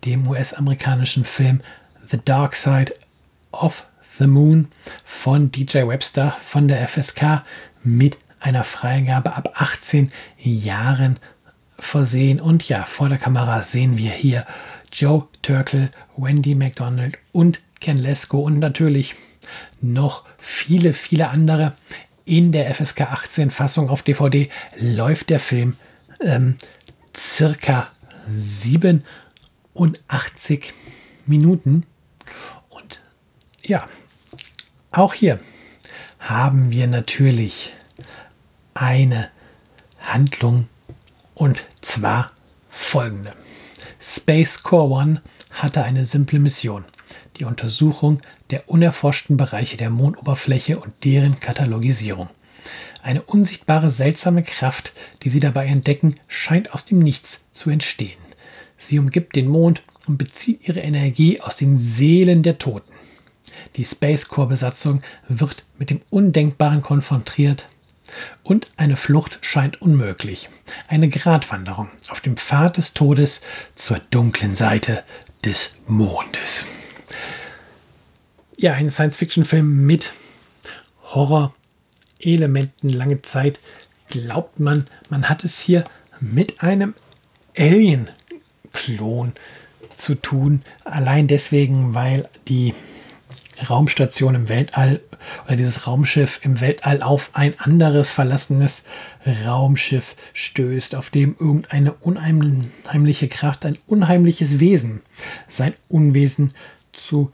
dem 0.05 0.27
US-amerikanischen 0.27 1.25
Film 1.25 1.61
The 2.09 2.19
Dark 2.23 2.55
Side 2.55 2.93
of 3.51 3.85
the 4.17 4.27
Moon 4.27 4.67
von 5.03 5.51
DJ 5.51 5.87
Webster 5.87 6.37
von 6.45 6.67
der 6.67 6.87
FSK 6.87 7.43
mit 7.83 8.17
einer 8.39 8.63
Freigabe 8.63 9.35
ab 9.35 9.53
18 9.55 10.11
Jahren 10.37 11.17
versehen. 11.79 12.39
Und 12.41 12.67
ja, 12.67 12.85
vor 12.85 13.09
der 13.09 13.17
Kamera 13.17 13.63
sehen 13.63 13.97
wir 13.97 14.11
hier 14.11 14.45
Joe 14.91 15.27
Turkel, 15.41 15.89
Wendy 16.17 16.55
McDonald 16.55 17.17
und 17.31 17.61
Ken 17.79 17.97
Lesko 17.97 18.39
und 18.39 18.59
natürlich 18.59 19.15
noch 19.81 20.25
viele, 20.37 20.93
viele 20.93 21.29
andere. 21.29 21.73
In 22.25 22.53
der 22.53 22.73
FSK 22.73 23.01
18 23.01 23.51
Fassung 23.51 23.89
auf 23.89 24.03
DVD 24.03 24.49
läuft 24.79 25.29
der 25.29 25.41
Film 25.41 25.75
ähm, 26.21 26.55
circa 27.15 27.89
87 28.29 30.73
Minuten. 31.25 31.85
Und 32.69 33.01
ja, 33.65 33.87
auch 34.93 35.13
hier 35.13 35.39
haben 36.19 36.71
wir 36.71 36.87
natürlich 36.87 37.73
eine 38.73 39.29
Handlung 39.99 40.67
und 41.33 41.63
zwar 41.81 42.31
folgende. 42.69 43.33
Space 43.99 44.63
Core 44.63 44.89
One 44.93 45.21
hatte 45.51 45.83
eine 45.83 46.05
simple 46.05 46.39
Mission, 46.39 46.85
die 47.37 47.45
Untersuchung 47.45 48.19
der 48.51 48.69
unerforschten 48.69 49.35
Bereiche 49.35 49.77
der 49.77 49.89
Mondoberfläche 49.89 50.79
und 50.79 50.93
deren 51.03 51.39
Katalogisierung. 51.39 52.29
Eine 53.01 53.21
unsichtbare, 53.23 53.89
seltsame 53.89 54.43
Kraft, 54.43 54.93
die 55.23 55.29
sie 55.29 55.39
dabei 55.39 55.65
entdecken, 55.65 56.15
scheint 56.27 56.73
aus 56.73 56.85
dem 56.85 56.99
Nichts 56.99 57.45
zu 57.51 57.69
entstehen. 57.69 58.19
Sie 58.77 58.99
umgibt 58.99 59.35
den 59.35 59.47
Mond 59.47 59.81
und 60.07 60.17
bezieht 60.17 60.67
ihre 60.67 60.81
Energie 60.81 61.41
aus 61.41 61.57
den 61.57 61.77
Seelen 61.77 62.43
der 62.43 62.59
Toten. 62.59 62.92
Die 63.75 63.85
Space 63.85 64.27
Core 64.27 64.49
Besatzung 64.49 65.01
wird 65.27 65.63
mit 65.77 65.89
dem 65.89 66.01
Undenkbaren 66.09 66.81
konfrontiert 66.81 67.67
und 68.43 68.67
eine 68.77 68.97
Flucht 68.97 69.39
scheint 69.41 69.81
unmöglich. 69.81 70.49
Eine 70.87 71.09
Gratwanderung 71.09 71.89
auf 72.09 72.21
dem 72.21 72.37
Pfad 72.37 72.77
des 72.77 72.93
Todes 72.93 73.41
zur 73.75 73.99
dunklen 74.09 74.55
Seite 74.55 75.03
des 75.43 75.75
Mondes. 75.87 76.67
Ja, 78.57 78.73
ein 78.73 78.89
Science-Fiction-Film 78.89 79.85
mit 79.85 80.13
Horror-Elementen. 81.03 82.89
Lange 82.89 83.21
Zeit 83.21 83.59
glaubt 84.09 84.59
man, 84.59 84.85
man 85.09 85.27
hat 85.29 85.43
es 85.43 85.59
hier 85.59 85.83
mit 86.19 86.61
einem 86.61 86.93
Alien-Klon 87.57 89.33
zu 89.95 90.15
tun. 90.15 90.63
Allein 90.85 91.27
deswegen, 91.27 91.93
weil 91.93 92.29
die 92.47 92.73
Raumstation 93.69 94.35
im 94.35 94.49
Weltall 94.49 95.01
oder 95.45 95.55
dieses 95.55 95.87
Raumschiff 95.87 96.39
im 96.43 96.61
Weltall 96.61 97.01
auf 97.01 97.31
ein 97.33 97.59
anderes 97.59 98.11
verlassenes 98.11 98.83
Raumschiff 99.45 100.15
stößt, 100.33 100.95
auf 100.95 101.09
dem 101.09 101.35
irgendeine 101.39 101.93
unheimliche 101.93 103.27
Kraft, 103.27 103.65
ein 103.65 103.77
unheimliches 103.87 104.59
Wesen 104.59 105.01
sein 105.49 105.73
Unwesen 105.87 106.53
zu 106.91 107.31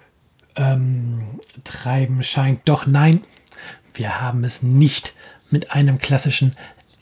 ähm, 0.55 1.39
treiben 1.63 2.23
scheint. 2.23 2.61
Doch 2.65 2.85
nein, 2.85 3.21
wir 3.93 4.21
haben 4.21 4.43
es 4.43 4.63
nicht 4.63 5.13
mit 5.49 5.71
einem 5.71 5.97
klassischen 5.97 6.55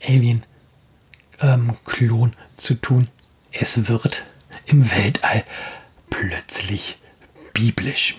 Alien-Klon 0.06 2.30
ähm, 2.30 2.36
zu 2.58 2.76
tun. 2.76 3.08
Es 3.52 3.88
wird 3.88 4.24
im 4.66 4.92
Weltall 4.92 5.44
plötzlich 6.10 6.98
biblisch. 7.54 8.18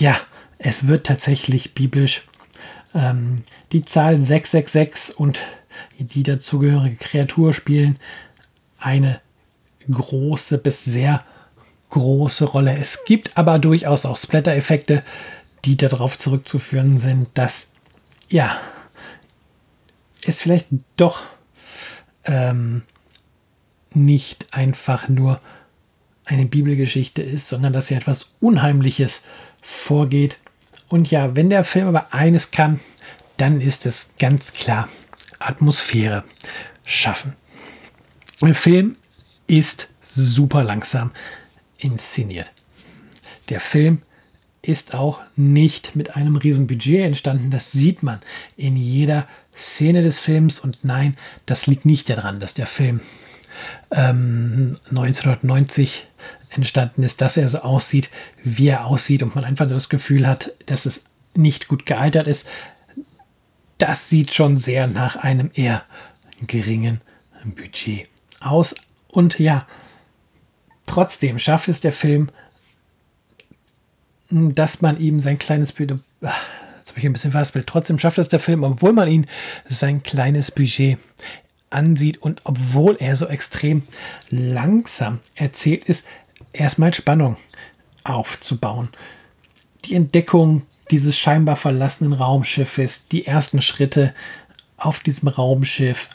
Ja, 0.00 0.18
es 0.56 0.86
wird 0.86 1.04
tatsächlich 1.06 1.74
biblisch. 1.74 2.22
Ähm, 2.94 3.36
die 3.70 3.84
Zahl 3.84 4.16
666 4.16 5.18
und 5.18 5.40
die 5.98 6.22
dazugehörige 6.22 6.96
Kreatur 6.96 7.52
spielen 7.52 7.98
eine 8.78 9.20
große 9.90 10.56
bis 10.56 10.84
sehr 10.84 11.22
große 11.90 12.46
Rolle. 12.46 12.76
Es 12.78 13.04
gibt 13.04 13.36
aber 13.36 13.58
durchaus 13.58 14.06
auch 14.06 14.16
Splatter-Effekte, 14.16 15.04
die 15.66 15.76
darauf 15.76 16.16
zurückzuführen 16.16 16.98
sind, 16.98 17.28
dass 17.34 17.68
ja, 18.30 18.58
es 20.24 20.40
vielleicht 20.40 20.68
doch 20.96 21.20
ähm, 22.24 22.84
nicht 23.92 24.54
einfach 24.54 25.08
nur 25.10 25.40
eine 26.24 26.46
Bibelgeschichte 26.46 27.20
ist, 27.20 27.50
sondern 27.50 27.74
dass 27.74 27.88
hier 27.88 27.98
etwas 27.98 28.32
Unheimliches 28.40 29.20
vorgeht. 29.70 30.38
Und 30.88 31.10
ja, 31.10 31.36
wenn 31.36 31.50
der 31.50 31.64
Film 31.64 31.88
aber 31.88 32.12
eines 32.12 32.50
kann, 32.50 32.80
dann 33.36 33.60
ist 33.60 33.86
es 33.86 34.10
ganz 34.18 34.52
klar 34.52 34.88
Atmosphäre 35.38 36.24
schaffen. 36.84 37.36
Der 38.42 38.54
Film 38.54 38.96
ist 39.46 39.88
super 40.12 40.64
langsam 40.64 41.12
inszeniert. 41.78 42.50
Der 43.48 43.60
Film 43.60 44.02
ist 44.62 44.94
auch 44.94 45.20
nicht 45.36 45.96
mit 45.96 46.16
einem 46.16 46.36
riesen 46.36 46.66
Budget 46.66 47.06
entstanden. 47.06 47.50
Das 47.50 47.72
sieht 47.72 48.02
man 48.02 48.20
in 48.56 48.76
jeder 48.76 49.26
Szene 49.56 50.02
des 50.02 50.20
Films. 50.20 50.60
Und 50.60 50.84
nein, 50.84 51.16
das 51.46 51.66
liegt 51.66 51.86
nicht 51.86 52.10
daran, 52.10 52.40
dass 52.40 52.54
der 52.54 52.66
Film 52.66 53.00
ähm, 53.90 54.78
1990 54.90 56.08
entstanden 56.50 57.02
ist, 57.02 57.20
dass 57.20 57.36
er 57.36 57.48
so 57.48 57.60
aussieht, 57.60 58.10
wie 58.44 58.68
er 58.68 58.86
aussieht 58.86 59.22
und 59.22 59.34
man 59.34 59.44
einfach 59.44 59.68
das 59.68 59.88
Gefühl 59.88 60.26
hat, 60.26 60.52
dass 60.66 60.86
es 60.86 61.04
nicht 61.34 61.68
gut 61.68 61.86
gealtert 61.86 62.26
ist. 62.26 62.46
Das 63.78 64.08
sieht 64.08 64.34
schon 64.34 64.56
sehr 64.56 64.86
nach 64.86 65.16
einem 65.16 65.50
eher 65.54 65.84
geringen 66.46 67.00
Budget 67.44 68.08
aus. 68.40 68.74
Und 69.08 69.38
ja, 69.38 69.66
trotzdem 70.86 71.38
schafft 71.38 71.68
es 71.68 71.80
der 71.80 71.92
Film, 71.92 72.30
dass 74.30 74.80
man 74.80 74.98
ihm 75.00 75.18
sein 75.20 75.38
kleines 75.38 75.72
Budget, 75.72 76.00
jetzt 76.20 76.90
habe 76.90 76.98
ich 76.98 77.04
ein 77.04 77.12
bisschen 77.12 77.32
verhaspelt, 77.32 77.66
trotzdem 77.66 77.98
schafft 77.98 78.18
es 78.18 78.28
der 78.28 78.40
Film, 78.40 78.62
obwohl 78.62 78.92
man 78.92 79.08
ihn 79.08 79.26
sein 79.68 80.02
kleines 80.02 80.50
Budget 80.50 80.98
ansieht 81.70 82.18
und 82.18 82.42
obwohl 82.44 82.96
er 82.98 83.16
so 83.16 83.26
extrem 83.26 83.82
langsam 84.28 85.20
erzählt 85.36 85.84
ist, 85.84 86.06
erstmal 86.52 86.94
Spannung 86.94 87.36
aufzubauen. 88.04 88.88
Die 89.84 89.94
Entdeckung 89.94 90.62
dieses 90.90 91.18
scheinbar 91.18 91.56
verlassenen 91.56 92.12
Raumschiffes, 92.12 93.08
die 93.08 93.26
ersten 93.26 93.62
Schritte 93.62 94.14
auf 94.76 95.00
diesem 95.00 95.28
Raumschiff, 95.28 96.08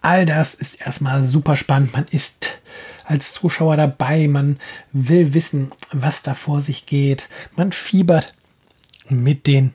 all 0.00 0.26
das 0.26 0.54
ist 0.54 0.74
erstmal 0.74 1.22
super 1.22 1.56
spannend. 1.56 1.92
Man 1.92 2.06
ist 2.10 2.60
als 3.04 3.32
Zuschauer 3.32 3.76
dabei, 3.76 4.28
man 4.28 4.58
will 4.92 5.34
wissen, 5.34 5.72
was 5.92 6.22
da 6.22 6.34
vor 6.34 6.62
sich 6.62 6.86
geht. 6.86 7.28
Man 7.56 7.72
fiebert 7.72 8.34
mit 9.08 9.46
den 9.46 9.74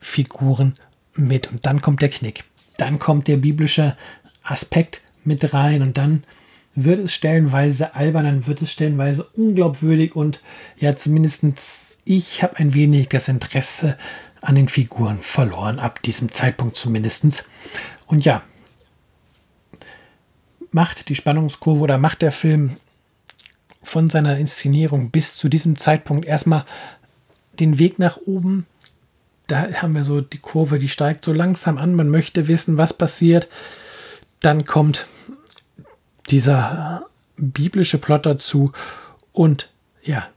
Figuren 0.00 0.74
mit 1.14 1.50
und 1.50 1.64
dann 1.66 1.80
kommt 1.80 2.02
der 2.02 2.08
Knick. 2.08 2.44
Dann 2.78 2.98
kommt 2.98 3.28
der 3.28 3.36
biblische 3.36 3.96
Aspekt 4.42 5.00
mit 5.24 5.54
rein 5.54 5.82
und 5.82 5.96
dann 5.96 6.24
wird 6.74 7.00
es 7.00 7.14
stellenweise 7.14 7.94
albern, 7.94 8.24
dann 8.24 8.46
wird 8.46 8.62
es 8.62 8.72
stellenweise 8.72 9.24
unglaubwürdig 9.34 10.16
und 10.16 10.40
ja, 10.78 10.96
zumindest 10.96 11.44
ich 12.04 12.42
habe 12.42 12.56
ein 12.56 12.74
wenig 12.74 13.08
das 13.08 13.28
Interesse 13.28 13.96
an 14.40 14.54
den 14.54 14.68
Figuren 14.68 15.18
verloren, 15.18 15.78
ab 15.78 16.02
diesem 16.02 16.32
Zeitpunkt 16.32 16.76
zumindest. 16.76 17.44
Und 18.06 18.24
ja, 18.24 18.42
macht 20.72 21.08
die 21.08 21.14
Spannungskurve 21.14 21.80
oder 21.80 21.98
macht 21.98 22.22
der 22.22 22.32
Film 22.32 22.76
von 23.82 24.08
seiner 24.10 24.38
Inszenierung 24.38 25.10
bis 25.10 25.36
zu 25.36 25.48
diesem 25.48 25.76
Zeitpunkt 25.76 26.24
erstmal 26.24 26.64
den 27.60 27.78
Weg 27.78 27.98
nach 27.98 28.16
oben. 28.26 28.66
Da 29.46 29.70
haben 29.82 29.94
wir 29.94 30.04
so 30.04 30.20
die 30.20 30.38
Kurve, 30.38 30.78
die 30.78 30.88
steigt 30.88 31.24
so 31.24 31.32
langsam 31.32 31.78
an. 31.78 31.94
Man 31.94 32.08
möchte 32.08 32.48
wissen, 32.48 32.78
was 32.78 32.92
passiert. 32.92 33.48
Dann 34.40 34.64
kommt 34.64 35.06
dieser 36.32 37.06
biblische 37.36 37.98
Plot 37.98 38.26
dazu 38.26 38.72
und 39.32 39.68
ja, 40.02 40.28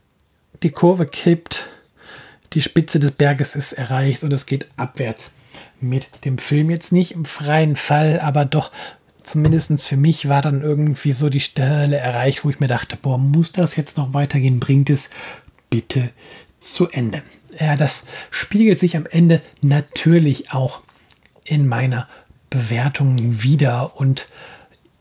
die 0.61 0.69
Kurve 0.69 1.05
kippt, 1.07 1.67
die 2.53 2.61
Spitze 2.61 2.99
des 2.99 3.11
Berges 3.11 3.55
ist 3.55 3.73
erreicht 3.73 4.23
und 4.23 4.31
es 4.31 4.45
geht 4.45 4.67
abwärts 4.77 5.31
mit 5.81 6.07
dem 6.25 6.37
Film. 6.37 6.69
Jetzt 6.69 6.91
nicht 6.91 7.11
im 7.11 7.25
freien 7.25 7.75
Fall, 7.75 8.19
aber 8.19 8.45
doch 8.45 8.71
zumindest 9.23 9.81
für 9.83 9.97
mich 9.97 10.29
war 10.29 10.41
dann 10.41 10.61
irgendwie 10.61 11.13
so 11.13 11.29
die 11.29 11.39
Stelle 11.39 11.97
erreicht, 11.97 12.45
wo 12.45 12.49
ich 12.49 12.59
mir 12.59 12.67
dachte, 12.67 12.95
boah, 12.95 13.17
muss 13.17 13.51
das 13.51 13.75
jetzt 13.75 13.97
noch 13.97 14.13
weitergehen? 14.13 14.59
Bringt 14.59 14.89
es 14.89 15.09
bitte 15.69 16.11
zu 16.59 16.89
Ende. 16.89 17.21
Ja, 17.59 17.75
das 17.75 18.03
spiegelt 18.31 18.79
sich 18.79 18.95
am 18.95 19.05
Ende 19.05 19.41
natürlich 19.61 20.51
auch 20.51 20.81
in 21.43 21.67
meiner 21.67 22.07
Bewertung 22.49 23.41
wieder. 23.41 23.97
Und 23.97 24.27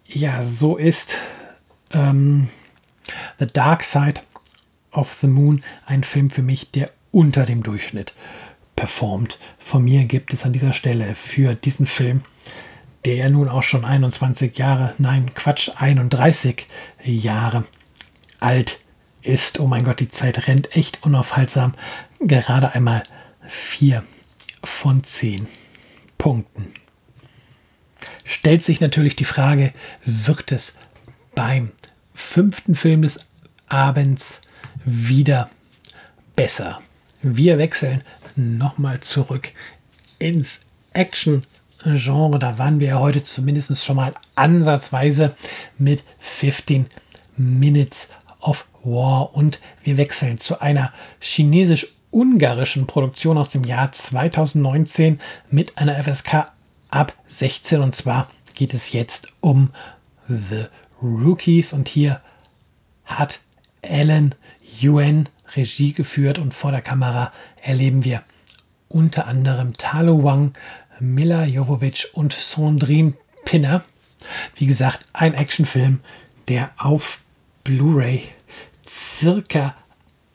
ja, 0.07 0.43
so 0.43 0.77
ist 0.77 1.17
ähm, 1.91 2.49
The 3.39 3.47
Dark 3.47 3.83
Side 3.85 4.21
of 4.93 5.13
the 5.15 5.27
Moon 5.27 5.63
ein 5.87 6.05
Film 6.05 6.31
für 6.31 6.43
mich, 6.43 6.71
der 6.71 6.91
unter 7.11 7.47
dem 7.47 7.63
Durchschnitt 7.63 8.13
performt. 8.77 9.39
Von 9.59 9.85
mir 9.85 10.05
gibt 10.05 10.33
es 10.33 10.45
an 10.45 10.53
dieser 10.53 10.73
Stelle 10.73 11.15
für 11.15 11.55
diesen 11.55 11.87
Film, 11.87 12.23
der 13.05 13.17
ja 13.17 13.29
nun 13.29 13.49
auch 13.49 13.63
schon 13.63 13.85
21 13.85 14.57
Jahre, 14.59 14.95
nein, 14.99 15.33
Quatsch, 15.35 15.71
31 15.77 16.67
Jahre 17.05 17.65
alt 18.41 18.79
ist. 19.23 19.61
Oh 19.61 19.67
mein 19.67 19.85
Gott, 19.85 20.01
die 20.01 20.11
Zeit 20.11 20.49
rennt 20.49 20.75
echt 20.77 21.03
unaufhaltsam. 21.05 21.75
Gerade 22.21 22.73
einmal 22.73 23.03
4 23.47 24.03
von 24.63 25.05
10 25.05 25.47
Punkten. 26.19 26.73
Stellt 28.25 28.65
sich 28.65 28.81
natürlich 28.81 29.17
die 29.17 29.27
Frage, 29.27 29.73
wird 30.07 30.51
es 30.51 30.75
beim 31.35 31.73
fünften 32.15 32.75
Film 32.75 33.03
des 33.03 33.21
Abends 33.69 34.41
wieder 34.85 35.51
besser? 36.35 36.81
Wir 37.21 37.59
wechseln 37.59 38.03
nochmal 38.35 39.01
zurück 39.01 39.53
ins 40.19 40.61
Action-Genre. 40.95 42.39
Da 42.39 42.59
waren 42.59 42.81
wir 42.81 42.89
ja 42.89 42.99
heute 42.99 43.23
zumindest 43.23 43.85
schon 43.85 43.97
mal 43.97 44.15
ansatzweise 44.35 45.37
mit 45.77 46.03
15 46.19 46.87
Minutes 47.37 48.09
of 48.41 48.67
War. 48.83 49.35
Und 49.35 49.61
wir 49.83 49.99
wechseln 49.99 50.41
zu 50.41 50.61
einer 50.61 50.93
chinesisch-ungarischen 51.21 52.87
Produktion 52.87 53.37
aus 53.37 53.51
dem 53.51 53.65
Jahr 53.65 53.93
2019 53.93 55.21
mit 55.51 55.77
einer 55.77 56.03
FSK 56.03 56.53
ab 56.95 57.13
16. 57.29 57.83
Und 57.83 57.95
zwar 57.95 58.31
geht 58.55 58.73
es 58.73 58.93
jetzt 58.93 59.29
um 59.41 59.75
The 60.29 60.67
Rookies. 61.03 61.73
Und 61.73 61.89
hier 61.89 62.21
hat 63.05 63.41
Alan 63.83 64.37
Yuen 64.81 65.29
Regie 65.57 65.93
geführt 65.93 66.39
und 66.39 66.55
vor 66.55 66.71
der 66.71 66.81
Kamera 66.81 67.33
erleben 67.63 68.05
wir 68.05 68.23
unter 68.89 69.27
anderem 69.27 69.75
Talo 69.75 70.25
Wang, 70.25 70.53
Mila 71.01 71.45
Jovovich 71.45 72.15
und 72.15 72.33
Sandrine 72.33 73.15
Pinner. 73.45 73.85
Wie 74.57 74.67
gesagt, 74.67 75.05
ein 75.13 75.35
Actionfilm, 75.35 76.01
der 76.49 76.71
auf 76.79 77.21
Blu-ray 77.65 78.23
circa 78.89 79.75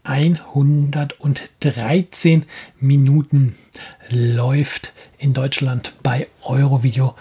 113 0.04 2.46
Minuten 2.80 3.58
läuft 4.10 4.94
in 5.20 5.34
Deutschland 5.34 5.94
bei 6.02 6.28
Eurovideo 6.42 7.14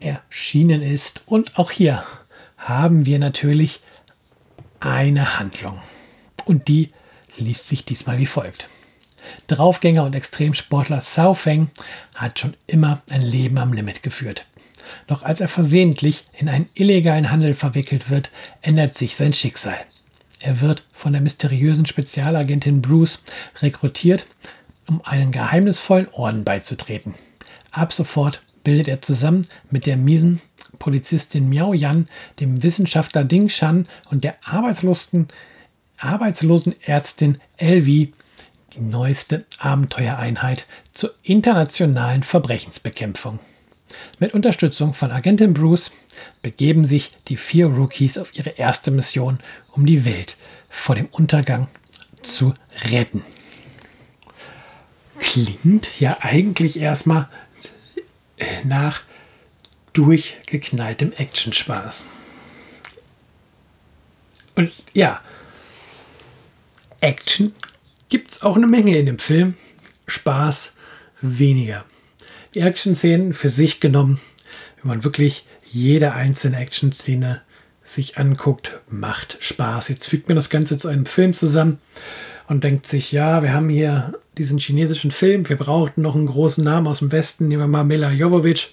erschienen 0.00 0.82
ist. 0.82 1.22
Und 1.26 1.58
auch 1.58 1.70
hier 1.70 2.04
haben 2.58 3.06
wir 3.06 3.18
natürlich 3.18 3.80
eine 4.80 5.38
Handlung. 5.38 5.80
Und 6.44 6.68
die 6.68 6.90
liest 7.38 7.68
sich 7.68 7.84
diesmal 7.84 8.18
wie 8.18 8.26
folgt. 8.26 8.68
Draufgänger 9.46 10.04
und 10.04 10.14
Extremsportler 10.14 11.00
Sao 11.00 11.34
Feng 11.34 11.70
hat 12.16 12.38
schon 12.38 12.54
immer 12.66 13.02
ein 13.10 13.22
Leben 13.22 13.58
am 13.58 13.72
Limit 13.72 14.02
geführt. 14.02 14.46
Doch 15.06 15.22
als 15.22 15.40
er 15.40 15.48
versehentlich 15.48 16.24
in 16.36 16.48
einen 16.48 16.68
illegalen 16.74 17.30
Handel 17.30 17.54
verwickelt 17.54 18.10
wird, 18.10 18.30
ändert 18.62 18.94
sich 18.94 19.14
sein 19.14 19.34
Schicksal. 19.34 19.78
Er 20.40 20.60
wird 20.60 20.84
von 20.92 21.12
der 21.12 21.22
mysteriösen 21.22 21.86
Spezialagentin 21.86 22.80
Bruce 22.80 23.20
rekrutiert, 23.60 24.26
um 24.90 25.00
einen 25.04 25.30
geheimnisvollen 25.30 26.08
Orden 26.12 26.44
beizutreten. 26.44 27.14
Ab 27.70 27.92
sofort 27.92 28.42
bildet 28.64 28.88
er 28.88 29.00
zusammen 29.00 29.46
mit 29.70 29.86
der 29.86 29.96
miesen 29.96 30.42
Polizistin 30.78 31.48
Miao 31.48 31.72
Yan, 31.72 32.08
dem 32.40 32.62
Wissenschaftler 32.62 33.24
Ding 33.24 33.48
Shan 33.48 33.86
und 34.10 34.24
der 34.24 34.36
arbeitslosen, 34.42 35.28
arbeitslosen 35.98 36.74
Ärztin 36.82 37.38
Elvi 37.56 38.12
die 38.74 38.80
neueste 38.80 39.46
Abenteuereinheit 39.58 40.66
zur 40.92 41.12
internationalen 41.22 42.22
Verbrechensbekämpfung. 42.22 43.38
Mit 44.18 44.34
Unterstützung 44.34 44.94
von 44.94 45.10
Agentin 45.10 45.54
Bruce 45.54 45.90
begeben 46.42 46.84
sich 46.84 47.08
die 47.28 47.36
vier 47.36 47.66
Rookies 47.66 48.18
auf 48.18 48.34
ihre 48.36 48.50
erste 48.50 48.90
Mission, 48.90 49.38
um 49.72 49.86
die 49.86 50.04
Welt 50.04 50.36
vor 50.68 50.94
dem 50.94 51.06
Untergang 51.06 51.68
zu 52.22 52.54
retten. 52.90 53.24
Klingt 55.20 56.00
ja 56.00 56.18
eigentlich 56.20 56.80
erstmal 56.80 57.28
nach 58.64 59.02
durchgeknalltem 59.92 61.12
Actionspaß. 61.16 62.06
Und 64.54 64.72
ja, 64.92 65.20
Action 67.00 67.52
gibt 68.08 68.32
es 68.32 68.42
auch 68.42 68.56
eine 68.56 68.66
Menge 68.66 68.96
in 68.98 69.06
dem 69.06 69.18
Film. 69.18 69.54
Spaß 70.06 70.70
weniger. 71.20 71.84
Die 72.54 72.60
Action-Szenen 72.60 73.32
für 73.32 73.48
sich 73.48 73.80
genommen, 73.80 74.20
wenn 74.80 74.88
man 74.88 75.04
wirklich 75.04 75.44
jede 75.70 76.14
einzelne 76.14 76.58
Action-Szene 76.58 77.42
sich 77.84 78.18
anguckt, 78.18 78.80
macht 78.88 79.36
Spaß. 79.40 79.88
Jetzt 79.88 80.08
fügt 80.08 80.28
man 80.28 80.36
das 80.36 80.50
Ganze 80.50 80.78
zu 80.78 80.88
einem 80.88 81.06
Film 81.06 81.32
zusammen 81.32 81.78
und 82.48 82.64
denkt 82.64 82.86
sich, 82.86 83.12
ja, 83.12 83.42
wir 83.42 83.52
haben 83.52 83.68
hier 83.68 84.14
diesen 84.40 84.58
chinesischen 84.58 85.10
Film, 85.10 85.46
wir 85.50 85.56
brauchten 85.56 86.00
noch 86.00 86.14
einen 86.14 86.24
großen 86.24 86.64
Namen 86.64 86.86
aus 86.86 87.00
dem 87.00 87.12
Westen, 87.12 87.46
nehmen 87.46 87.62
wir 87.62 87.66
mal 87.68 87.84
Mila 87.84 88.10
Jovovich. 88.10 88.70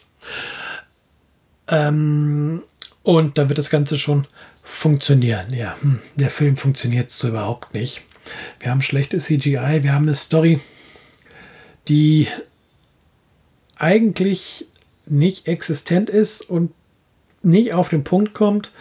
Ähm, 1.68 2.64
und 3.04 3.38
dann 3.38 3.50
wird 3.50 3.58
das 3.58 3.70
Ganze 3.70 3.98
schon 3.98 4.26
funktionieren. 4.64 5.54
Ja, 5.54 5.76
hm, 5.82 6.00
der 6.16 6.30
Film 6.30 6.56
funktioniert 6.56 7.12
so 7.12 7.28
überhaupt 7.28 7.74
nicht. 7.74 8.02
Wir 8.62 8.72
haben 8.72 8.82
schlechtes 8.82 9.26
CGI, 9.26 9.84
wir 9.84 9.92
haben 9.92 10.06
eine 10.06 10.16
Story, 10.16 10.62
die 11.90 12.30
eigentlich 13.76 14.68
nicht 15.06 15.48
existent 15.48 16.10
ist 16.10 16.50
und 16.50 16.72
nicht 17.44 17.74
auf 17.74 17.90
den 17.90 18.06
Punkt 18.06 18.34
kommt. 18.34 18.72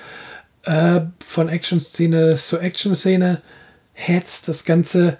Äh, 0.62 1.01
von 1.18 1.49
Action-Szene 1.49 2.37
zu 2.37 2.59
Action-Szene 2.61 3.42
hetzt 3.92 4.46
das 4.46 4.64
Ganze 4.64 5.18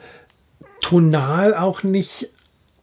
tonal 0.81 1.55
auch 1.55 1.83
nicht 1.83 2.31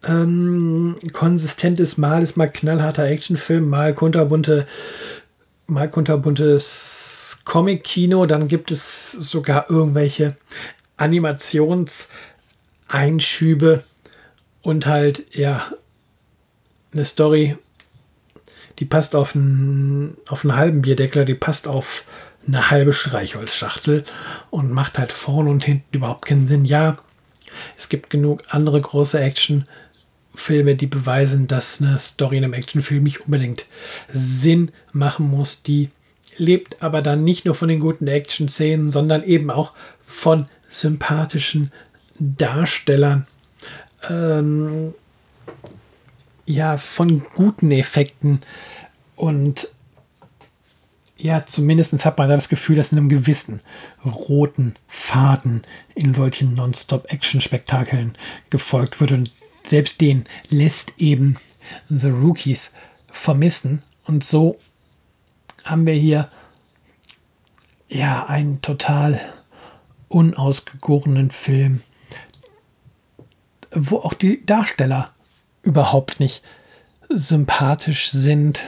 ähm, 0.06 0.96
konsistent 1.14 1.80
ist. 1.80 1.98
Mal 1.98 2.22
ist 2.24 2.38
mal 2.38 2.50
knallharter 2.50 3.06
Actionfilm, 3.06 3.70
mal 3.70 3.94
kunterbunte, 3.94 4.68
mal 5.68 5.90
kunterbuntes 5.90 7.40
Comic-Kino. 7.46 8.26
Dann 8.26 8.48
gibt 8.48 8.72
es 8.72 9.12
sogar 9.12 9.70
irgendwelche 9.70 10.38
Animationseinschübe 10.98 13.84
und 14.62 14.86
halt, 14.86 15.36
ja, 15.36 15.66
eine 16.94 17.06
Story, 17.06 17.58
die 18.80 18.86
passt 18.86 19.16
auf 19.16 19.36
einen, 19.36 20.18
auf 20.28 20.44
einen 20.44 20.56
halben 20.56 20.82
Bierdeckler, 20.82 21.26
die 21.26 21.36
passt 21.36 21.68
auf 21.68 22.04
eine 22.48 22.70
halbe 22.70 22.94
Streichholzschachtel 22.94 24.04
und 24.50 24.72
macht 24.72 25.00
halt 25.00 25.14
vorne 25.14 25.50
und 25.50 25.64
hinten 25.64 25.96
überhaupt 25.96 26.26
keinen 26.26 26.46
Sinn. 26.46 26.66
Ja, 26.66 26.98
es 27.78 27.90
gibt 27.90 28.10
genug 28.10 28.42
andere 28.50 28.80
große 28.80 29.20
Actionfilme, 29.20 30.76
die 30.76 30.88
beweisen, 30.88 31.48
dass 31.48 31.82
eine 31.82 32.00
Story 32.00 32.38
in 32.38 32.44
einem 32.44 32.54
Actionfilm 32.54 33.04
nicht 33.04 33.22
unbedingt 33.22 33.66
Sinn 34.12 34.72
machen 34.92 35.30
muss. 35.30 35.64
Die 35.64 35.90
lebt 36.38 36.82
aber 36.82 37.02
dann 37.02 37.24
nicht 37.24 37.46
nur 37.46 37.56
von 37.56 37.70
den 37.70 37.80
guten 37.80 38.08
Action-Szenen, 38.08 38.92
sondern 38.92 39.24
eben 39.24 39.52
auch 39.52 39.74
von 40.06 40.48
sympathischen 40.70 41.72
Darstellern. 42.20 43.28
Ähm, 44.10 44.94
ja, 46.46 46.78
von 46.78 47.24
guten 47.36 47.72
Effekten 47.72 48.42
und 49.16 49.70
ja, 51.24 51.46
zumindest 51.46 52.06
hat 52.06 52.18
man 52.18 52.28
da 52.28 52.36
das 52.36 52.50
Gefühl, 52.50 52.76
dass 52.76 52.92
in 52.92 52.98
einem 52.98 53.08
gewissen 53.08 53.62
roten 54.04 54.76
Faden 54.90 55.64
in 55.96 56.14
solchen 56.14 56.54
Non-Stop-Action-Spektakeln 56.54 58.18
gefolgt 58.50 59.00
wird. 59.00 59.14
Und 59.14 59.32
selbst 59.66 60.02
den 60.02 60.26
lässt 60.50 60.92
eben 60.98 61.38
The 61.88 62.10
Rookies 62.10 62.72
vermissen. 63.10 63.84
Und 64.04 64.26
so 64.26 64.58
haben 65.64 65.86
wir 65.86 65.94
hier 65.94 66.28
ja 67.88 68.26
einen 68.26 68.62
total 68.62 69.18
unausgegorenen 70.10 71.32
Film, 71.32 71.84
wo 73.72 74.00
auch 74.00 74.14
die 74.14 74.46
Darsteller 74.46 75.10
überhaupt 75.62 76.20
nicht 76.20 76.44
sympathisch 77.08 78.12
sind, 78.12 78.60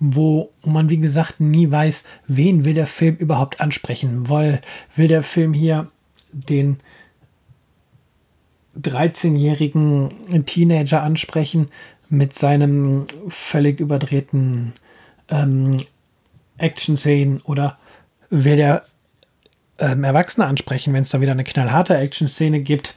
wo 0.00 0.50
man, 0.64 0.88
wie 0.88 0.98
gesagt, 0.98 1.40
nie 1.40 1.70
weiß, 1.70 2.04
wen 2.26 2.64
will 2.64 2.74
der 2.74 2.86
Film 2.86 3.16
überhaupt 3.16 3.60
ansprechen. 3.60 4.28
Will, 4.28 4.60
will 4.94 5.08
der 5.08 5.22
Film 5.22 5.52
hier 5.52 5.88
den 6.32 6.78
13-jährigen 8.80 10.44
Teenager 10.46 11.02
ansprechen 11.02 11.66
mit 12.08 12.32
seinem 12.34 13.04
völlig 13.28 13.80
überdrehten 13.80 14.72
ähm, 15.28 15.80
Action-Szenen 16.58 17.40
oder 17.42 17.76
will 18.30 18.56
der 18.56 18.84
ähm, 19.78 20.04
Erwachsene 20.04 20.46
ansprechen, 20.46 20.92
wenn 20.92 21.02
es 21.02 21.10
da 21.10 21.20
wieder 21.20 21.32
eine 21.32 21.44
knallharte 21.44 21.96
Action-Szene 21.96 22.60
gibt? 22.60 22.94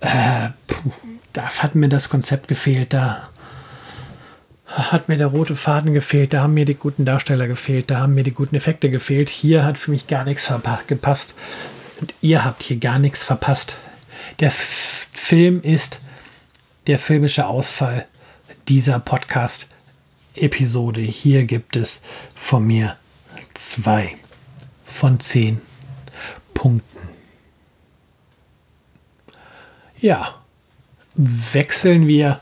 Äh, 0.00 0.50
puh, 0.66 0.90
da 1.32 1.48
hat 1.48 1.74
mir 1.74 1.88
das 1.88 2.08
Konzept 2.08 2.48
gefehlt. 2.48 2.92
Da 2.92 3.30
hat 4.74 5.08
mir 5.08 5.18
der 5.18 5.28
rote 5.28 5.56
Faden 5.56 5.94
gefehlt, 5.94 6.32
da 6.32 6.42
haben 6.42 6.54
mir 6.54 6.64
die 6.64 6.74
guten 6.74 7.04
Darsteller 7.04 7.46
gefehlt, 7.46 7.90
da 7.90 8.00
haben 8.00 8.14
mir 8.14 8.24
die 8.24 8.32
guten 8.32 8.56
Effekte 8.56 8.90
gefehlt. 8.90 9.28
Hier 9.28 9.64
hat 9.64 9.78
für 9.78 9.90
mich 9.90 10.06
gar 10.06 10.24
nichts 10.24 10.50
gepasst. 10.86 11.34
Und 12.00 12.14
ihr 12.20 12.44
habt 12.44 12.62
hier 12.62 12.78
gar 12.78 12.98
nichts 12.98 13.22
verpasst. 13.22 13.76
Der 14.40 14.48
F 14.48 15.08
Film 15.12 15.60
ist 15.62 16.00
der 16.88 16.98
filmische 16.98 17.46
Ausfall 17.46 18.06
dieser 18.66 18.98
Podcast-Episode. 18.98 21.00
Hier 21.00 21.44
gibt 21.44 21.76
es 21.76 22.02
von 22.34 22.66
mir 22.66 22.96
zwei 23.54 24.16
von 24.84 25.20
zehn 25.20 25.60
Punkten. 26.54 27.08
Ja, 30.00 30.34
wechseln 31.14 32.08
wir 32.08 32.40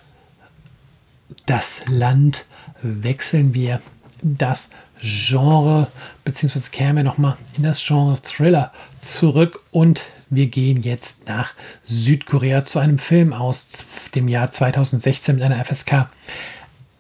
das 1.47 1.83
Land, 1.89 2.45
wechseln 2.83 3.55
wir 3.55 3.81
das 4.23 4.71
Genre, 5.03 5.87
beziehungsweise 6.25 6.71
kämen 6.71 6.97
wir 6.97 7.05
nochmal 7.05 7.37
in 7.57 7.63
das 7.63 7.85
Genre 7.85 8.21
Thriller 8.21 8.73
zurück 9.01 9.61
und 9.71 10.03
wir 10.29 10.47
gehen 10.47 10.83
jetzt 10.83 11.27
nach 11.27 11.53
Südkorea 11.87 12.65
zu 12.65 12.79
einem 12.79 12.99
Film 12.99 13.33
aus 13.33 13.87
dem 14.15 14.29
Jahr 14.29 14.51
2016 14.51 15.35
mit 15.35 15.45
einer 15.45 15.65
FSK 15.65 16.09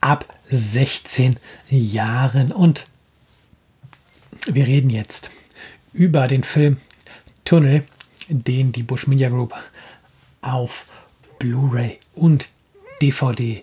ab 0.00 0.24
16 0.50 1.36
Jahren. 1.68 2.50
Und 2.50 2.86
wir 4.46 4.66
reden 4.66 4.90
jetzt 4.90 5.30
über 5.92 6.26
den 6.26 6.42
Film 6.42 6.78
Tunnel, 7.44 7.84
den 8.28 8.72
die 8.72 8.82
Bush 8.82 9.06
Media 9.06 9.28
Group 9.28 9.54
auf 10.42 10.86
Blu-ray 11.38 11.98
und 12.14 12.50
DVD 13.00 13.62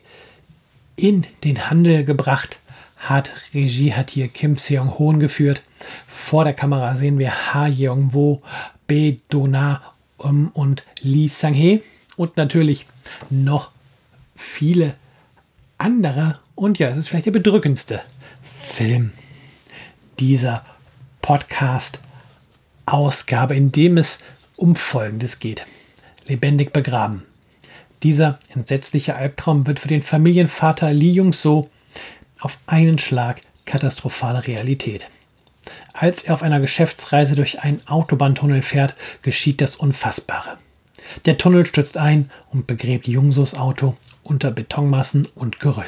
in 0.98 1.26
den 1.46 1.70
Handel 1.70 2.04
gebracht 2.04 2.60
hat. 2.98 3.32
Regie 3.54 3.94
hat 3.94 4.10
hier 4.10 4.28
Kim 4.28 4.58
Seong-hoon 4.58 5.22
geführt. 5.22 5.62
Vor 6.08 6.44
der 6.44 6.54
Kamera 6.54 6.98
sehen 6.98 7.20
wir 7.20 7.54
Ha 7.54 7.68
Yeong-wo, 7.68 8.42
Be 8.88 9.20
Dona 9.30 9.82
um, 10.18 10.50
und 10.50 10.84
Lee 11.02 11.30
Sang-hee 11.30 11.82
und 12.18 12.36
natürlich 12.36 12.86
noch 13.30 13.72
viele 14.36 14.96
andere. 15.78 16.40
Und 16.56 16.80
ja, 16.80 16.90
es 16.90 16.98
ist 16.98 17.10
vielleicht 17.10 17.28
der 17.28 17.32
bedrückendste 17.32 18.02
Film 18.64 19.12
dieser 20.20 20.66
Podcast-Ausgabe, 21.22 23.56
in 23.56 23.72
dem 23.72 23.98
es 23.98 24.18
um 24.56 24.76
Folgendes 24.76 25.38
geht. 25.40 25.68
Lebendig 26.28 26.74
begraben. 26.74 27.22
Dieser 28.04 28.38
entsetzliche 28.54 29.16
Albtraum 29.16 29.66
wird 29.66 29.80
für 29.80 29.88
den 29.88 30.04
Familienvater 30.04 30.94
Lee 30.94 31.12
Jung-so 31.12 31.70
auf 32.40 32.60
einen 32.68 33.00
Schlag 33.00 33.42
katastrophale 33.66 34.46
Realität. 34.46 35.08
Als 35.94 36.24
er 36.24 36.36
auf 36.36 36.44
einer 36.44 36.60
Geschäftsreise 36.60 37.36
durch 37.36 37.62
einen 37.62 37.86
Autobahntunnel 37.88 38.62
fährt, 38.62 38.94
geschieht 39.24 39.62
das 39.62 39.76
Unfassbare. 39.76 40.58
Der 41.26 41.40
Tunnel 41.40 41.66
stürzt 41.66 41.98
ein 41.98 42.30
und 42.52 42.68
begräbt 42.68 43.08
Jungsos 43.08 43.56
Auto 43.56 43.98
unter 44.22 44.52
Betonmassen 44.52 45.28
und 45.34 45.60
Geröll. 45.60 45.86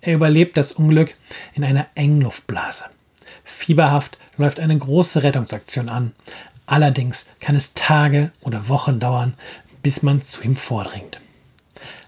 Er 0.00 0.14
überlebt 0.14 0.56
das 0.56 0.72
Unglück 0.72 1.14
in 1.52 1.64
einer 1.64 1.86
engen 1.94 2.22
Luftblase. 2.22 2.84
Fieberhaft 3.44 4.16
läuft 4.38 4.58
eine 4.58 4.78
große 4.78 5.22
Rettungsaktion 5.22 5.90
an. 5.90 6.12
Allerdings 6.64 7.26
kann 7.40 7.56
es 7.56 7.74
Tage 7.74 8.32
oder 8.40 8.68
Wochen 8.68 8.98
dauern, 8.98 9.34
bis 9.82 10.02
man 10.02 10.22
zu 10.22 10.42
ihm 10.42 10.56
vordringt 10.56 11.20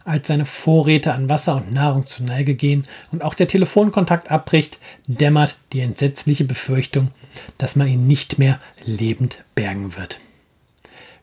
als 0.08 0.26
seine 0.26 0.46
Vorräte 0.46 1.12
an 1.12 1.28
Wasser 1.28 1.56
und 1.56 1.72
Nahrung 1.72 2.06
zur 2.06 2.26
Neige 2.26 2.54
gehen 2.54 2.86
und 3.12 3.22
auch 3.22 3.34
der 3.34 3.46
Telefonkontakt 3.46 4.30
abbricht, 4.30 4.78
dämmert 5.06 5.56
die 5.72 5.80
entsetzliche 5.80 6.44
Befürchtung, 6.44 7.10
dass 7.58 7.76
man 7.76 7.88
ihn 7.88 8.06
nicht 8.06 8.38
mehr 8.38 8.58
lebend 8.84 9.44
bergen 9.54 9.96
wird. 9.96 10.18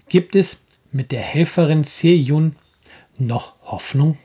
Gibt 0.07 0.35
es 0.35 0.61
mit 0.91 1.11
der 1.11 1.21
Helferin 1.21 1.83
Se-Yun 1.83 2.55
noch 3.17 3.55
Hoffnung? 3.63 4.17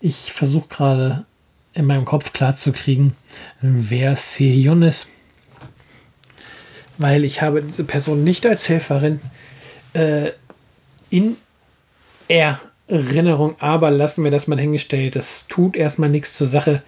Ich 0.00 0.32
versuche 0.32 0.68
gerade 0.68 1.26
in 1.72 1.86
meinem 1.86 2.04
Kopf 2.04 2.32
klarzukriegen, 2.32 3.14
wer 3.60 4.16
Se-Yun 4.16 4.82
ist, 4.82 5.08
weil 6.98 7.24
ich 7.24 7.42
habe 7.42 7.60
diese 7.62 7.84
Person 7.84 8.22
nicht 8.22 8.46
als 8.46 8.68
Helferin 8.68 9.20
äh, 9.94 10.30
in 11.10 11.36
Erinnerung, 12.28 13.56
aber 13.58 13.90
lassen 13.90 14.24
wir 14.24 14.30
das 14.30 14.46
mal 14.46 14.58
hingestellt. 14.58 15.16
Das 15.16 15.46
tut 15.46 15.76
erstmal 15.76 16.08
nichts 16.08 16.34
zur 16.34 16.46
Sache, 16.46 16.82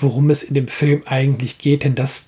worum 0.00 0.30
es 0.30 0.42
in 0.42 0.54
dem 0.54 0.68
Film 0.68 1.02
eigentlich 1.06 1.58
geht, 1.58 1.84
denn 1.84 1.94
das 1.94 2.26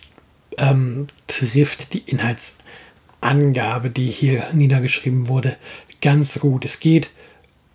ähm, 0.58 1.06
trifft 1.26 1.94
die 1.94 2.02
Inhaltsangabe, 2.06 3.90
die 3.90 4.06
hier 4.06 4.44
niedergeschrieben 4.52 5.28
wurde, 5.28 5.56
ganz 6.00 6.38
gut. 6.40 6.64
Es 6.64 6.80
geht 6.80 7.10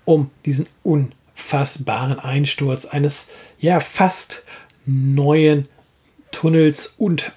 um 0.06 0.30
diesen 0.46 0.68
unfassbaren 0.84 2.20
Einsturz 2.20 2.86
eines 2.86 3.28
ja 3.60 3.80
fast 3.80 4.44
neuen 4.86 5.68
Tunnels 6.32 6.94
und 6.98 7.32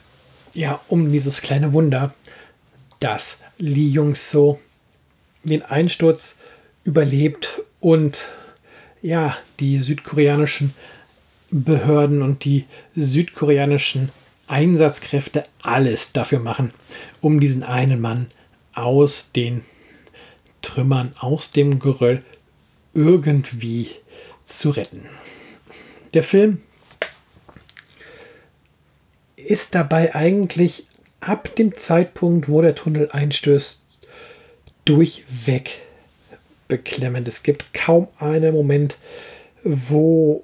ja 0.54 0.80
um 0.88 1.10
dieses 1.10 1.40
kleine 1.40 1.72
Wunder, 1.72 2.14
dass 3.00 3.38
Lee 3.58 3.88
Jung 3.88 4.14
So 4.14 4.60
den 5.44 5.62
Einsturz 5.62 6.36
überlebt 6.84 7.62
und 7.80 8.28
ja, 9.02 9.36
die 9.60 9.78
südkoreanischen 9.80 10.74
Behörden 11.50 12.22
und 12.22 12.44
die 12.44 12.66
südkoreanischen 12.94 14.10
Einsatzkräfte 14.46 15.44
alles 15.60 16.12
dafür 16.12 16.38
machen, 16.38 16.72
um 17.20 17.40
diesen 17.40 17.62
einen 17.62 18.00
Mann 18.00 18.28
aus 18.74 19.32
den 19.34 19.62
Trümmern, 20.62 21.12
aus 21.18 21.50
dem 21.50 21.78
Geröll 21.78 22.24
irgendwie 22.94 23.88
zu 24.44 24.70
retten. 24.70 25.06
Der 26.14 26.22
Film 26.22 26.62
ist 29.36 29.74
dabei 29.74 30.14
eigentlich 30.14 30.86
ab 31.20 31.54
dem 31.56 31.74
Zeitpunkt, 31.74 32.48
wo 32.48 32.62
der 32.62 32.74
Tunnel 32.74 33.10
einstößt, 33.12 33.82
durchweg 34.84 35.82
beklemmend. 36.72 37.28
Es 37.28 37.42
gibt 37.42 37.74
kaum 37.74 38.08
einen 38.18 38.54
Moment, 38.54 38.96
wo 39.62 40.42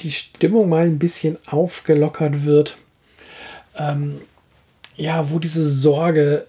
die 0.00 0.10
Stimmung 0.10 0.68
mal 0.68 0.84
ein 0.84 0.98
bisschen 0.98 1.38
aufgelockert 1.46 2.44
wird. 2.44 2.78
Ähm, 3.78 4.20
ja, 4.96 5.30
wo 5.30 5.38
diese 5.38 5.64
Sorge 5.64 6.46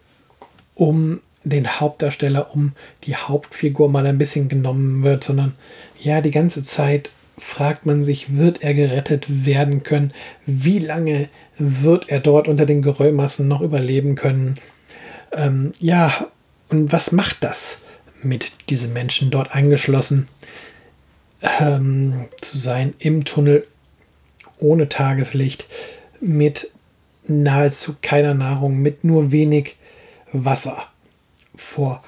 um 0.73 1.21
den 1.43 1.79
Hauptdarsteller, 1.79 2.55
um 2.55 2.73
die 3.03 3.15
Hauptfigur 3.15 3.87
mal 3.87 4.07
ein 4.07 4.17
bisschen 4.17 4.49
genommen 4.49 5.03
wird, 5.03 5.23
sondern 5.23 5.53
ja, 5.99 6.21
die 6.21 6.31
ganze 6.31 6.63
Zeit 6.63 7.11
fragt 7.37 7.85
man 7.85 8.03
sich, 8.03 8.35
wird 8.35 8.63
er 8.63 8.73
gerettet 8.73 9.45
werden 9.45 9.83
können? 9.83 10.11
Wie 10.47 10.79
lange 10.79 11.29
wird 11.59 12.09
er 12.09 12.19
dort 12.19 12.47
unter 12.47 12.65
den 12.65 12.81
Geröllmassen 12.81 13.47
noch 13.47 13.61
überleben 13.61 14.15
können? 14.15 14.55
Ähm, 15.31 15.71
ja, 15.79 16.11
und 16.69 16.91
was 16.91 17.11
macht 17.11 17.43
das 17.43 17.83
mit 18.23 18.69
diesen 18.69 18.93
Menschen 18.93 19.31
dort 19.31 19.53
eingeschlossen 19.53 20.27
ähm, 21.41 22.27
zu 22.41 22.57
sein 22.57 22.93
im 22.99 23.25
Tunnel 23.25 23.67
ohne 24.59 24.89
Tageslicht 24.89 25.67
mit 26.19 26.71
nahezu 27.27 27.95
keiner 28.01 28.33
Nahrung, 28.33 28.77
mit 28.77 29.03
nur 29.03 29.31
wenig 29.31 29.75
Wasser 30.31 30.87
vor 31.55 32.03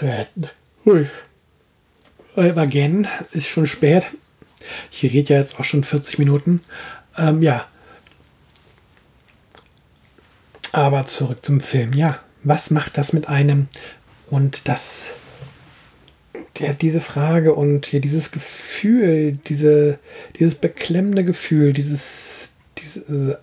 Retten. 0.00 0.48
Hui. 0.84 1.08
Again, 2.36 3.06
ist 3.32 3.46
schon 3.46 3.66
spät. 3.66 4.04
Ich 4.90 5.02
rede 5.02 5.34
ja 5.34 5.40
jetzt 5.40 5.58
auch 5.58 5.64
schon 5.64 5.84
40 5.84 6.18
Minuten. 6.18 6.60
Ähm, 7.16 7.42
ja. 7.42 7.66
Aber 10.72 11.04
zurück 11.04 11.44
zum 11.44 11.60
Film. 11.60 11.92
Ja, 11.92 12.18
was 12.42 12.70
macht 12.70 12.96
das 12.96 13.12
mit 13.12 13.28
einem? 13.28 13.68
Und 14.30 14.66
das, 14.66 15.08
der, 16.58 16.74
diese 16.74 17.00
Frage 17.00 17.54
und 17.54 17.86
hier 17.86 18.00
dieses 18.00 18.30
Gefühl, 18.30 19.38
diese, 19.46 19.98
dieses 20.38 20.54
beklemmende 20.54 21.24
Gefühl, 21.24 21.72
dieses, 21.72 22.52
diese, 22.78 23.38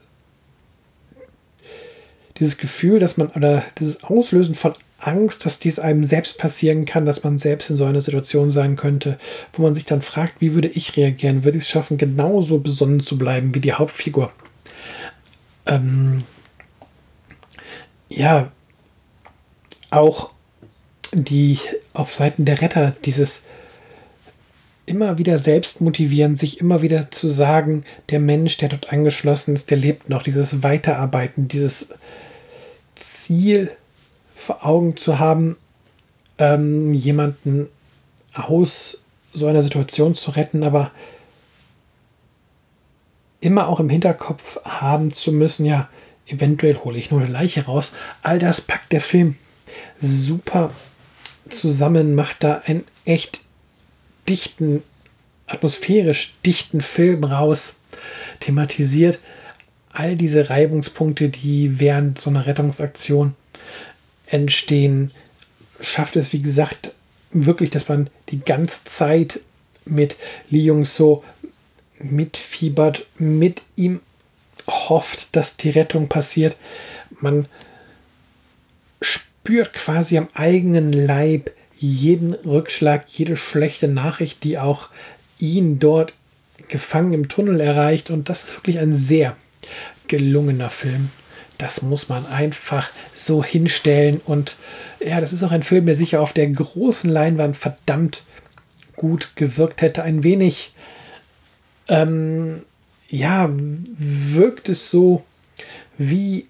dieses 2.38 2.58
Gefühl, 2.58 3.00
dass 3.00 3.18
man, 3.18 3.30
oder 3.30 3.64
dieses 3.80 4.04
Auslösen 4.04 4.56
von 4.56 4.74
Angst, 5.00 5.46
dass 5.46 5.60
dies 5.60 5.80
einem 5.80 6.04
selbst 6.04 6.38
passieren 6.38 6.86
kann, 6.86 7.06
dass 7.06 7.24
man 7.24 7.40
selbst 7.40 7.70
in 7.70 7.78
so 7.78 7.86
einer 7.86 8.02
Situation 8.02 8.52
sein 8.52 8.76
könnte, 8.76 9.18
wo 9.54 9.62
man 9.62 9.74
sich 9.74 9.86
dann 9.86 10.02
fragt, 10.02 10.42
wie 10.42 10.54
würde 10.54 10.68
ich 10.68 10.98
reagieren? 10.98 11.44
Würde 11.44 11.58
ich 11.58 11.64
es 11.64 11.70
schaffen, 11.70 11.98
genauso 11.98 12.60
besonnen 12.60 13.00
zu 13.00 13.18
bleiben 13.18 13.56
wie 13.56 13.62
die 13.62 13.74
Hauptfigur? 13.74 14.32
Ähm, 15.66 16.24
ja, 18.10 18.52
auch 19.90 20.32
die 21.14 21.60
auf 21.94 22.14
Seiten 22.14 22.46
der 22.46 22.62
Retter 22.62 22.96
dieses 23.06 23.44
immer 24.86 25.18
wieder 25.20 25.38
selbst 25.38 25.82
motivieren, 25.82 26.36
sich 26.36 26.60
immer 26.60 26.82
wieder 26.82 27.12
zu 27.12 27.30
sagen, 27.30 27.86
der 28.10 28.20
Mensch, 28.20 28.58
der 28.58 28.70
dort 28.70 28.92
angeschlossen 28.92 29.54
ist, 29.54 29.70
der 29.70 29.78
lebt 29.78 30.10
noch, 30.10 30.24
dieses 30.24 30.64
Weiterarbeiten, 30.64 31.48
dieses 31.48 31.94
Ziel 32.96 33.72
vor 34.34 34.66
Augen 34.66 34.98
zu 34.98 35.20
haben, 35.20 35.58
ähm, 36.40 36.92
jemanden 36.92 37.68
aus 38.34 39.04
so 39.32 39.46
einer 39.46 39.62
Situation 39.62 40.16
zu 40.16 40.32
retten, 40.32 40.64
aber 40.64 40.92
immer 43.42 43.68
auch 43.68 43.80
im 43.80 43.90
Hinterkopf 43.90 44.60
haben 44.64 45.12
zu 45.12 45.32
müssen, 45.32 45.66
ja, 45.66 45.88
eventuell 46.26 46.76
hole 46.78 46.98
ich 46.98 47.12
nur 47.12 47.22
eine 47.22 47.32
Leiche 47.32 47.66
raus. 47.66 47.94
All 48.22 48.40
das 48.40 48.62
packt 48.62 48.92
der 48.92 49.02
Film 49.02 49.36
super 50.02 50.72
zusammen, 51.50 52.16
macht 52.16 52.44
da 52.44 52.62
einen 52.66 52.86
echt 53.06 53.42
dichten, 54.28 54.84
atmosphärisch 55.48 56.34
dichten 56.46 56.82
Film 56.82 57.24
raus, 57.24 57.76
thematisiert 58.40 59.20
all 59.92 60.16
diese 60.16 60.50
Reibungspunkte, 60.50 61.30
die 61.30 61.80
während 61.80 62.20
so 62.20 62.30
einer 62.30 62.46
Rettungsaktion 62.46 63.36
entstehen, 64.28 65.12
schafft 65.82 66.16
es, 66.16 66.32
wie 66.32 66.42
gesagt, 66.42 66.94
wirklich, 67.32 67.70
dass 67.70 67.88
man 67.88 68.10
die 68.30 68.40
ganze 68.40 68.84
Zeit 68.84 69.40
mit 69.86 70.18
Lee 70.50 70.62
Jung 70.62 70.86
So 70.86 71.24
mitfiebert, 72.00 73.06
mit 73.18 73.64
ihm 73.76 74.02
hofft, 74.68 75.36
dass 75.36 75.58
die 75.58 75.72
Rettung 75.72 76.08
passiert. 76.08 76.56
Man 77.20 77.48
spürt 79.42 79.74
quasi 79.74 80.18
am 80.18 80.28
eigenen 80.34 80.94
Leib 80.94 81.52
jeden 81.78 82.34
Rückschlag, 82.34 83.06
jede 83.08 83.38
schlechte 83.38 83.88
Nachricht, 83.88 84.44
die 84.44 84.60
auch 84.60 84.90
ihn 85.40 85.80
dort 85.80 86.14
gefangen 86.68 87.14
im 87.14 87.30
Tunnel 87.30 87.60
erreicht. 87.62 88.10
Und 88.10 88.30
das 88.30 88.44
ist 88.44 88.56
wirklich 88.58 88.80
ein 88.80 88.94
sehr 88.94 89.36
gelungener 90.08 90.70
Film 90.70 91.10
das 91.60 91.82
muss 91.82 92.08
man 92.08 92.26
einfach 92.26 92.90
so 93.14 93.44
hinstellen. 93.44 94.22
Und 94.26 94.56
ja, 95.00 95.22
das 95.22 95.34
ist 95.34 95.44
auch 95.44 95.52
ein 95.52 95.62
Film, 95.62 95.86
der 95.86 95.96
sicher 95.96 96.22
auf 96.22 96.34
der 96.34 96.50
großen 96.50 97.10
Leinwand 97.10 97.58
verdammt 97.58 98.24
gut 98.96 99.36
gewirkt 99.36 99.82
hätte. 99.82 100.02
Ein 100.02 100.24
wenig, 100.24 100.74
ähm, 101.90 102.64
ja, 103.10 103.50
wirkt 103.52 104.70
es 104.70 104.90
so 104.90 105.26
wie 105.98 106.48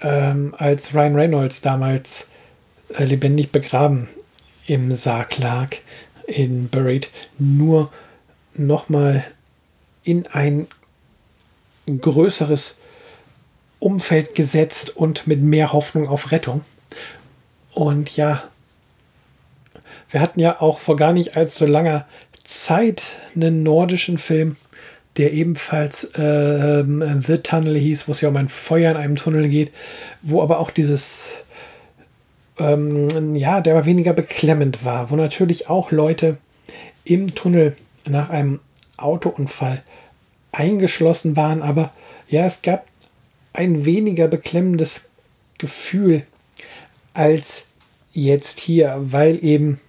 ähm, 0.00 0.54
als 0.58 0.94
Ryan 0.94 1.14
Reynolds 1.14 1.60
damals 1.60 2.28
äh, 2.96 3.04
lebendig 3.04 3.52
begraben 3.52 4.08
im 4.66 4.94
Sarg 4.94 5.38
lag, 5.38 5.76
in 6.26 6.68
Buried, 6.68 7.10
nur 7.38 7.92
nochmal 8.54 9.24
in 10.04 10.26
ein 10.26 10.66
größeres 11.86 12.76
Umfeld 13.78 14.34
gesetzt 14.34 14.96
und 14.96 15.26
mit 15.26 15.40
mehr 15.40 15.72
Hoffnung 15.72 16.08
auf 16.08 16.32
Rettung. 16.32 16.64
Und 17.72 18.16
ja, 18.16 18.42
wir 20.10 20.20
hatten 20.20 20.40
ja 20.40 20.60
auch 20.60 20.78
vor 20.78 20.96
gar 20.96 21.12
nicht 21.12 21.36
allzu 21.36 21.66
langer 21.66 22.06
Zeit 22.44 23.02
einen 23.34 23.62
nordischen 23.62 24.18
Film, 24.18 24.56
der 25.16 25.32
ebenfalls 25.32 26.04
äh, 26.18 26.84
The 26.84 27.38
Tunnel 27.38 27.76
hieß, 27.76 28.08
wo 28.08 28.12
es 28.12 28.20
ja 28.20 28.28
um 28.28 28.36
ein 28.36 28.48
Feuer 28.48 28.90
in 28.90 28.96
einem 28.96 29.16
Tunnel 29.16 29.48
geht, 29.48 29.72
wo 30.22 30.42
aber 30.42 30.58
auch 30.58 30.70
dieses, 30.70 31.26
ähm, 32.58 33.36
ja, 33.36 33.60
der 33.60 33.74
aber 33.76 33.86
weniger 33.86 34.12
beklemmend 34.12 34.84
war, 34.84 35.10
wo 35.10 35.16
natürlich 35.16 35.68
auch 35.68 35.90
Leute 35.92 36.38
im 37.04 37.34
Tunnel 37.34 37.76
nach 38.06 38.30
einem 38.30 38.60
Autounfall 38.96 39.82
eingeschlossen 40.52 41.36
waren, 41.36 41.62
aber 41.62 41.92
ja, 42.28 42.46
es 42.46 42.62
gab 42.62 42.86
ein 43.52 43.84
weniger 43.84 44.28
beklemmendes 44.28 45.10
Gefühl 45.58 46.24
als 47.12 47.66
jetzt 48.12 48.60
hier, 48.60 48.96
weil 48.98 49.42
eben 49.44 49.80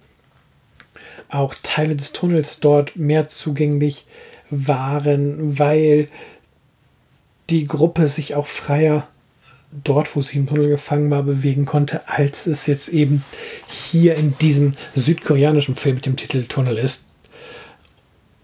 auch 1.28 1.54
Teile 1.62 1.96
des 1.96 2.12
Tunnels 2.12 2.60
dort 2.60 2.96
mehr 2.96 3.28
zugänglich 3.28 4.06
waren, 4.50 5.58
weil 5.58 6.08
die 7.50 7.66
Gruppe 7.66 8.08
sich 8.08 8.34
auch 8.34 8.46
freier 8.46 9.06
dort, 9.84 10.14
wo 10.16 10.20
sie 10.20 10.38
im 10.38 10.46
Tunnel 10.46 10.68
gefangen 10.68 11.10
war, 11.10 11.22
bewegen 11.22 11.66
konnte, 11.66 12.08
als 12.08 12.46
es 12.46 12.66
jetzt 12.66 12.88
eben 12.88 13.22
hier 13.68 14.16
in 14.16 14.36
diesem 14.38 14.72
südkoreanischen 14.94 15.74
Film 15.74 15.96
mit 15.96 16.06
dem 16.06 16.16
Titel 16.16 16.44
Tunnel 16.44 16.78
ist. 16.78 17.06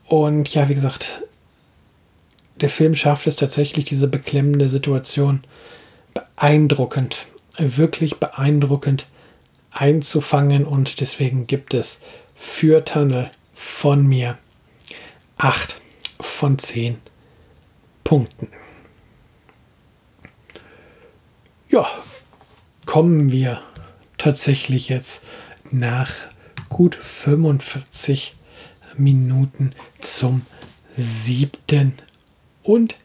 Und 0.07 0.53
ja, 0.53 0.68
wie 0.68 0.74
gesagt, 0.74 1.22
der 2.61 2.68
Film 2.68 2.94
schafft 2.94 3.26
es 3.26 3.36
tatsächlich, 3.36 3.84
diese 3.86 4.09
beklemmende 4.09 4.68
Situation 4.68 5.42
beeindruckend, 6.14 7.26
wirklich 7.59 8.16
beeindruckend 8.16 9.07
einzufangen 9.70 10.66
und 10.66 11.00
deswegen 11.00 11.46
gibt 11.46 11.72
es 11.72 12.03
für 12.34 12.84
Tunnel 12.84 13.30
von 13.55 14.07
mir 14.07 14.36
8 15.38 15.82
von 16.25 16.59
10 16.59 16.99
Punkten. 18.05 18.49
Ja, 21.68 21.89
kommen 22.85 23.33
wir 23.33 23.62
tatsächlich 24.18 24.89
jetzt 24.89 25.23
nach 25.70 26.12
gut 26.68 26.95
45 26.95 28.35
Minuten 28.97 29.73
zum 30.01 30.45
siebten 30.97 31.95
und 32.62 32.97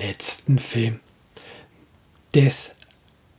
letzten 0.00 0.58
Film 0.58 1.00
des 2.34 2.72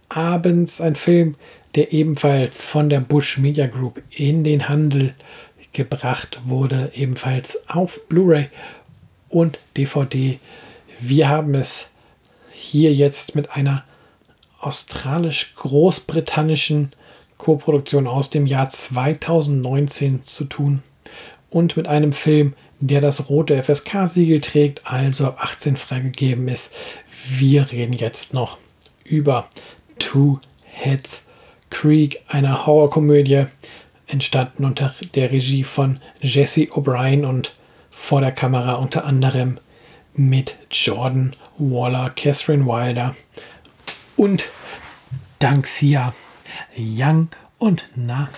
Abends. 0.07 0.81
Ein 0.81 0.95
Film, 0.95 1.35
der 1.75 1.91
ebenfalls 1.93 2.63
von 2.63 2.89
der 2.89 2.99
Bush 2.99 3.37
Media 3.37 3.67
Group 3.67 4.01
in 4.11 4.43
den 4.43 4.69
Handel 4.69 5.13
gebracht 5.71 6.39
wurde, 6.45 6.91
ebenfalls 6.95 7.59
auf 7.67 8.07
Blu-ray 8.07 8.49
und 9.29 9.59
DVD. 9.77 10.39
Wir 10.99 11.29
haben 11.29 11.55
es 11.55 11.91
hier 12.51 12.93
jetzt 12.93 13.35
mit 13.35 13.51
einer 13.51 13.85
australisch-großbritannischen 14.59 16.91
Koproduktion 17.37 18.07
aus 18.07 18.29
dem 18.29 18.45
Jahr 18.45 18.69
2019 18.69 20.23
zu 20.23 20.43
tun 20.43 20.83
und 21.49 21.77
mit 21.77 21.87
einem 21.87 22.11
Film, 22.11 22.55
der 22.81 22.99
das 23.01 23.29
rote 23.29 23.63
FSK-Siegel 23.63 24.41
trägt, 24.41 24.85
also 24.85 25.27
ab 25.27 25.37
18 25.39 25.77
freigegeben 25.77 26.47
ist. 26.47 26.71
Wir 27.37 27.71
reden 27.71 27.93
jetzt 27.93 28.33
noch 28.33 28.57
über 29.03 29.47
Two 29.97 30.39
Heads 30.63 31.25
Creek, 31.69 32.23
eine 32.27 32.65
Horrorkomödie, 32.65 33.45
entstanden 34.07 34.65
unter 34.65 34.93
der 35.13 35.31
Regie 35.31 35.63
von 35.63 35.99
Jesse 36.21 36.65
O'Brien 36.71 37.25
und 37.25 37.53
vor 38.01 38.21
der 38.21 38.31
Kamera 38.31 38.73
unter 38.73 39.05
anderem 39.05 39.59
mit 40.15 40.57
Jordan 40.71 41.35
Waller, 41.59 42.09
Catherine 42.15 42.65
Wilder 42.65 43.15
und 44.15 44.49
Dank 45.37 45.67
Sia 45.67 46.13
Young 46.75 47.27
und 47.59 47.83
na, 47.95 48.29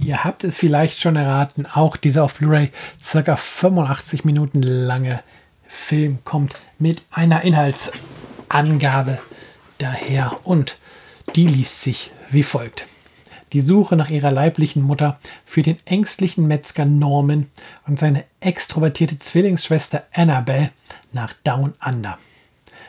Ihr 0.00 0.24
habt 0.24 0.44
es 0.44 0.58
vielleicht 0.58 0.98
schon 0.98 1.16
erraten, 1.16 1.66
auch 1.66 1.96
dieser 1.96 2.24
auf 2.24 2.34
Blu-ray 2.34 2.70
circa 3.02 3.36
85 3.36 4.24
Minuten 4.24 4.62
lange 4.62 5.22
Film 5.68 6.24
kommt 6.24 6.54
mit 6.78 7.02
einer 7.10 7.42
Inhaltsangabe 7.42 9.18
daher 9.78 10.40
und 10.44 10.78
die 11.36 11.46
liest 11.46 11.82
sich 11.82 12.10
wie 12.30 12.42
folgt. 12.42 12.86
Die 13.52 13.60
Suche 13.60 13.96
nach 13.96 14.10
ihrer 14.10 14.30
leiblichen 14.30 14.82
Mutter 14.82 15.18
für 15.44 15.62
den 15.62 15.76
ängstlichen 15.84 16.46
Metzger 16.46 16.84
Norman 16.84 17.46
und 17.86 17.98
seine 17.98 18.24
extrovertierte 18.38 19.18
Zwillingsschwester 19.18 20.04
Annabelle 20.12 20.70
nach 21.12 21.32
Down 21.44 21.74
Under. 21.84 22.18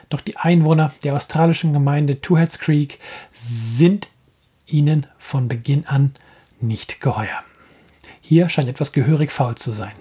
Doch 0.10 0.22
die 0.22 0.38
Einwohner 0.38 0.94
der 1.04 1.16
australischen 1.16 1.74
Gemeinde 1.74 2.22
Two 2.22 2.38
Heads 2.38 2.60
Creek 2.60 3.00
sind 3.34 4.08
ihnen 4.68 5.08
von 5.18 5.48
Beginn 5.48 5.88
an 5.88 6.14
nicht 6.60 7.02
geheuer. 7.02 7.44
Hier 8.22 8.48
scheint 8.50 8.70
etwas 8.70 8.92
gehörig 8.92 9.32
faul 9.32 9.56
zu 9.56 9.72
sein. 9.72 9.94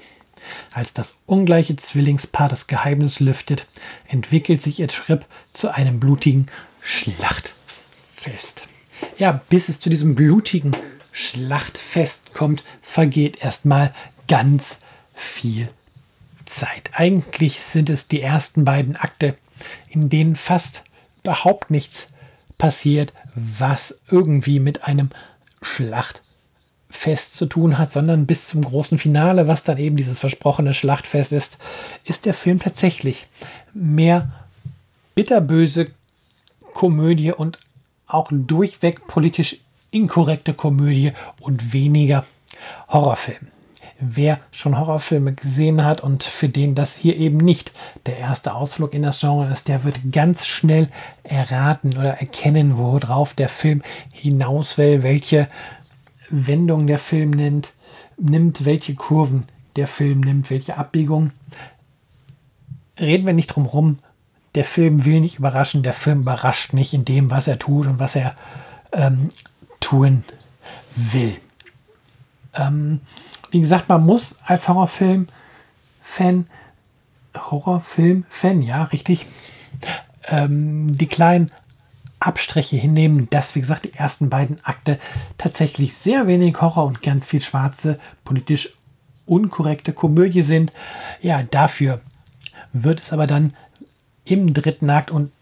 Als 0.73 0.93
das 0.93 1.21
ungleiche 1.27 1.77
Zwillingspaar 1.77 2.49
das 2.49 2.67
Geheimnis 2.67 3.21
lüftet, 3.21 3.67
entwickelt 4.09 4.61
sich 4.61 4.81
ihr 4.81 4.89
Trip 4.89 5.25
zu 5.53 5.73
einem 5.73 6.01
blutigen 6.01 6.47
Schlachtfest. 6.83 8.67
Ja, 9.19 9.41
bis 9.49 9.69
es 9.69 9.81
zu 9.81 9.91
diesem 9.91 10.15
blutigen 10.15 10.77
Schlachtfest 11.13 12.33
kommt, 12.33 12.63
vergeht 12.83 13.43
erstmal 13.43 13.93
ganz 14.29 14.79
viel 15.15 15.69
Zeit. 16.47 16.91
Eigentlich 16.93 17.61
sind 17.61 17.91
es 17.91 18.09
die 18.09 18.23
ersten 18.23 18.65
beiden 18.65 18.97
Akte, 18.97 19.37
in 19.89 20.09
denen 20.09 20.37
fast 20.37 20.83
überhaupt 21.23 21.71
nichts 21.71 22.09
passiert, 22.59 23.13
was 23.35 24.01
irgendwie 24.11 24.61
mit 24.61 24.85
einem 24.85 25.11
Schlachtfest 25.63 27.35
zu 27.37 27.47
tun 27.47 27.79
hat, 27.79 27.93
sondern 27.93 28.27
bis 28.27 28.49
zum 28.49 28.63
großen 28.63 28.99
Finale, 28.99 29.49
was 29.49 29.65
dann 29.65 29.79
eben 29.79 29.97
dieses 29.97 30.19
versprochene 30.19 30.75
Schlachtfest 30.75 31.33
ist, 31.33 31.57
ist 32.05 32.27
der 32.27 32.35
Film 32.35 32.59
tatsächlich 32.59 33.27
mehr 33.73 34.31
bitterböse 35.15 35.89
Komödie 36.73 37.33
und 37.33 37.59
auch 38.15 38.29
durchweg 38.31 39.07
politisch 39.07 39.59
inkorrekte 39.91 40.55
Komödie 40.55 41.13
und 41.41 41.73
weniger 41.73 42.25
Horrorfilm. 42.89 43.49
Wer 44.03 44.41
schon 44.51 44.79
Horrorfilme 44.79 45.35
gesehen 45.35 45.85
hat 45.85 46.01
und 46.01 46.23
für 46.23 46.49
den 46.49 46.75
das 46.75 46.97
hier 46.97 47.17
eben 47.19 47.37
nicht 47.37 47.73
der 48.07 48.17
erste 48.17 48.55
Ausflug 48.55 48.95
in 48.95 49.03
das 49.03 49.21
Genre 49.21 49.51
ist, 49.53 49.69
der 49.69 49.85
wird 49.85 49.99
ganz 50.11 50.47
schnell 50.47 50.89
erraten 51.23 51.99
oder 51.99 52.19
erkennen, 52.19 52.79
worauf 52.79 53.35
der 53.35 53.51
Film 53.51 53.83
hinaus 54.15 54.79
will, 54.79 55.03
welche 55.03 55.49
Wendung 56.31 56.87
der 56.87 56.99
Film 56.99 57.31
nimmt, 57.31 57.73
nimmt, 58.17 58.65
welche 58.65 58.95
Kurven 58.95 59.45
der 59.77 59.87
Film 59.87 60.21
nimmt, 60.21 60.49
welche 60.49 60.79
Abbiegung. 60.79 61.33
Reden 62.99 63.27
wir 63.27 63.35
nicht 63.35 63.49
drum 63.49 63.67
rum, 63.67 63.99
der 64.55 64.65
Film 64.65 65.05
will 65.05 65.21
nicht 65.21 65.39
überraschen, 65.39 65.83
der 65.83 65.93
Film 65.93 66.23
überrascht 66.23 66.73
nicht 66.73 66.93
in 66.93 67.05
dem, 67.05 67.31
was 67.31 67.47
er 67.47 67.59
tut 67.59 67.87
und 67.87 67.99
was 67.99 68.17
er 68.17 68.35
ähm, 68.93 69.31
tun 69.81 70.25
will. 70.97 71.37
Ähm, 72.55 73.01
wie 73.51 73.61
gesagt, 73.61 73.89
man 73.89 74.05
muss 74.05 74.35
als 74.45 74.69
Horrorfilm-Fan, 74.69 76.47
Horrorfilm-Fan, 77.37 78.63
ja, 78.63 78.85
richtig, 78.85 79.27
ähm, 80.29 80.87
die 80.97 81.07
kleinen 81.07 81.51
Abstriche 82.19 82.77
hinnehmen, 82.77 83.29
dass, 83.31 83.55
wie 83.55 83.61
gesagt, 83.61 83.85
die 83.87 83.95
ersten 83.95 84.29
beiden 84.29 84.63
Akte 84.65 84.99
tatsächlich 85.39 85.95
sehr 85.95 86.27
wenig 86.27 86.61
Horror 86.61 86.85
und 86.85 87.03
ganz 87.03 87.27
viel 87.27 87.41
schwarze, 87.41 87.99
politisch 88.25 88.71
unkorrekte 89.27 89.93
Komödie 89.93 90.43
sind. 90.43 90.73
Ja, 91.23 91.43
dafür 91.43 92.01
wird 92.73 93.01
es 93.01 93.13
aber 93.13 93.27
dann 93.27 93.55
im 94.25 94.53
dritten 94.53 94.91
Akt 94.91 95.11
und 95.11 95.33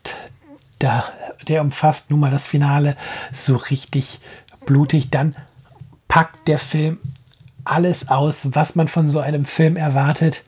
da, 0.78 1.04
der 1.46 1.62
umfasst 1.62 2.10
nun 2.10 2.20
mal 2.20 2.30
das 2.30 2.46
Finale 2.46 2.96
so 3.32 3.56
richtig 3.56 4.20
blutig. 4.66 5.10
Dann 5.10 5.34
packt 6.06 6.46
der 6.48 6.58
Film 6.58 6.98
alles 7.64 8.08
aus, 8.08 8.48
was 8.52 8.74
man 8.74 8.88
von 8.88 9.10
so 9.10 9.20
einem 9.20 9.44
Film 9.44 9.76
erwartet. 9.76 10.44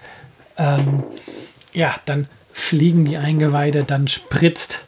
Ähm, 0.57 1.03
ja, 1.73 1.95
dann 2.05 2.29
fliegen 2.53 3.05
die 3.05 3.17
Eingeweide, 3.17 3.85
dann 3.85 4.09
spritzt 4.09 4.81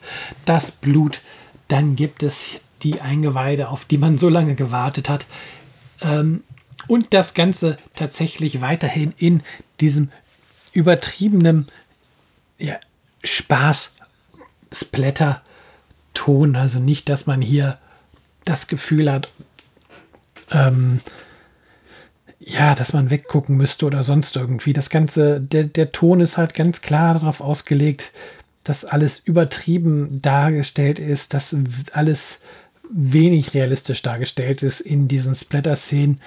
das 0.45 0.70
Blut, 0.70 1.20
dann 1.68 1.97
gibt 1.97 2.22
es 2.22 2.61
die 2.82 3.01
Eingeweide, 3.01 3.68
auf 3.68 3.84
die 3.84 3.99
man 3.99 4.18
so 4.18 4.28
lange 4.28 4.55
gewartet 4.55 5.09
hat. 5.09 5.26
Ähm, 6.01 6.43
und 6.88 7.14
das 7.14 7.34
Ganze 7.34 7.76
tatsächlich 7.95 8.61
weiterhin 8.61 9.14
in 9.16 9.43
diesem 9.80 10.11
übertriebenen 10.72 11.68
ja, 12.59 12.78
Spaß, 13.24 13.92
Splatter, 14.72 15.42
Ton. 16.14 16.56
Also 16.56 16.78
nicht, 16.78 17.08
dass 17.08 17.26
man 17.26 17.40
hier 17.40 17.78
das 18.44 18.66
Gefühl 18.66 19.10
hat, 19.10 19.28
ähm, 20.50 21.00
ja, 22.38 22.74
dass 22.74 22.92
man 22.92 23.10
weggucken 23.10 23.56
müsste 23.56 23.86
oder 23.86 24.02
sonst 24.02 24.34
irgendwie. 24.36 24.72
Das 24.72 24.90
Ganze, 24.90 25.40
der, 25.40 25.64
der 25.64 25.92
Ton 25.92 26.20
ist 26.20 26.36
halt 26.36 26.54
ganz 26.54 26.80
klar 26.80 27.14
darauf 27.14 27.40
ausgelegt, 27.40 28.12
dass 28.64 28.84
alles 28.84 29.20
übertrieben 29.24 30.20
dargestellt 30.20 30.98
ist, 30.98 31.34
dass 31.34 31.56
alles 31.92 32.38
wenig 32.90 33.54
realistisch 33.54 34.02
dargestellt 34.02 34.62
ist 34.62 34.80
in 34.80 35.08
diesen 35.08 35.34
Splatter-Szenen. 35.34 36.20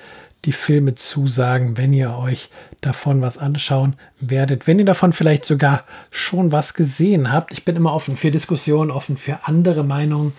die 0.45 0.53
Filme 0.53 0.95
zusagen, 0.95 1.77
wenn 1.77 1.93
ihr 1.93 2.15
euch 2.17 2.49
davon 2.81 3.21
was 3.21 3.37
anschauen 3.37 3.95
werdet. 4.19 4.67
Wenn 4.67 4.79
ihr 4.79 4.85
davon 4.85 5.11
vielleicht 5.11 5.45
sogar 5.45 5.83
schon 6.11 6.51
was 6.51 6.73
gesehen 6.73 7.31
habt. 7.31 7.51
Ich 7.51 7.65
bin 7.65 7.75
immer 7.75 7.93
offen 7.93 8.15
für 8.15 8.31
Diskussionen, 8.31 8.91
offen 8.91 9.17
für 9.17 9.39
andere 9.43 9.83
Meinungen. 9.83 10.33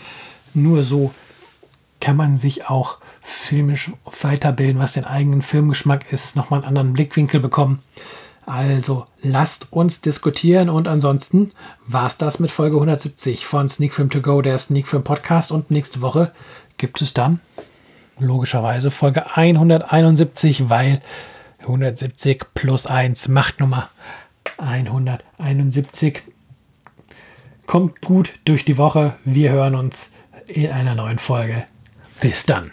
Nur 0.54 0.84
so 0.84 1.12
kann 2.00 2.16
man 2.16 2.38
sich 2.38 2.68
auch 2.68 2.98
filmisch 3.20 3.90
weiterbilden, 4.22 4.80
was 4.80 4.94
den 4.94 5.04
eigenen 5.04 5.42
Filmgeschmack 5.42 6.10
ist, 6.12 6.34
nochmal 6.34 6.60
einen 6.60 6.68
anderen 6.68 6.94
Blickwinkel 6.94 7.40
bekommen. 7.40 7.82
Also 8.46 9.04
lasst 9.20 9.70
uns 9.70 10.00
diskutieren 10.00 10.70
und 10.70 10.88
ansonsten 10.88 11.52
war 11.86 12.06
es 12.06 12.16
das 12.16 12.40
mit 12.40 12.50
Folge 12.50 12.76
170 12.76 13.44
von 13.44 13.68
Sneak 13.68 13.92
Film 13.94 14.08
To 14.10 14.22
Go, 14.22 14.40
der 14.40 14.58
Sneak 14.58 14.88
Film 14.88 15.04
Podcast 15.04 15.52
und 15.52 15.70
nächste 15.70 16.00
Woche 16.00 16.32
gibt 16.78 17.02
es 17.02 17.12
dann 17.12 17.40
logischerweise 18.20 18.90
Folge 18.90 19.36
171, 19.36 20.68
weil 20.68 21.00
170 21.60 22.44
plus 22.54 22.86
1 22.86 23.28
macht 23.28 23.60
Nummer 23.60 23.88
171. 24.58 26.22
Kommt 27.66 28.00
gut 28.00 28.34
durch 28.44 28.64
die 28.64 28.78
Woche. 28.78 29.14
Wir 29.24 29.50
hören 29.50 29.74
uns 29.74 30.10
in 30.46 30.70
einer 30.70 30.94
neuen 30.94 31.18
Folge. 31.18 31.64
Bis 32.20 32.44
dann. 32.44 32.72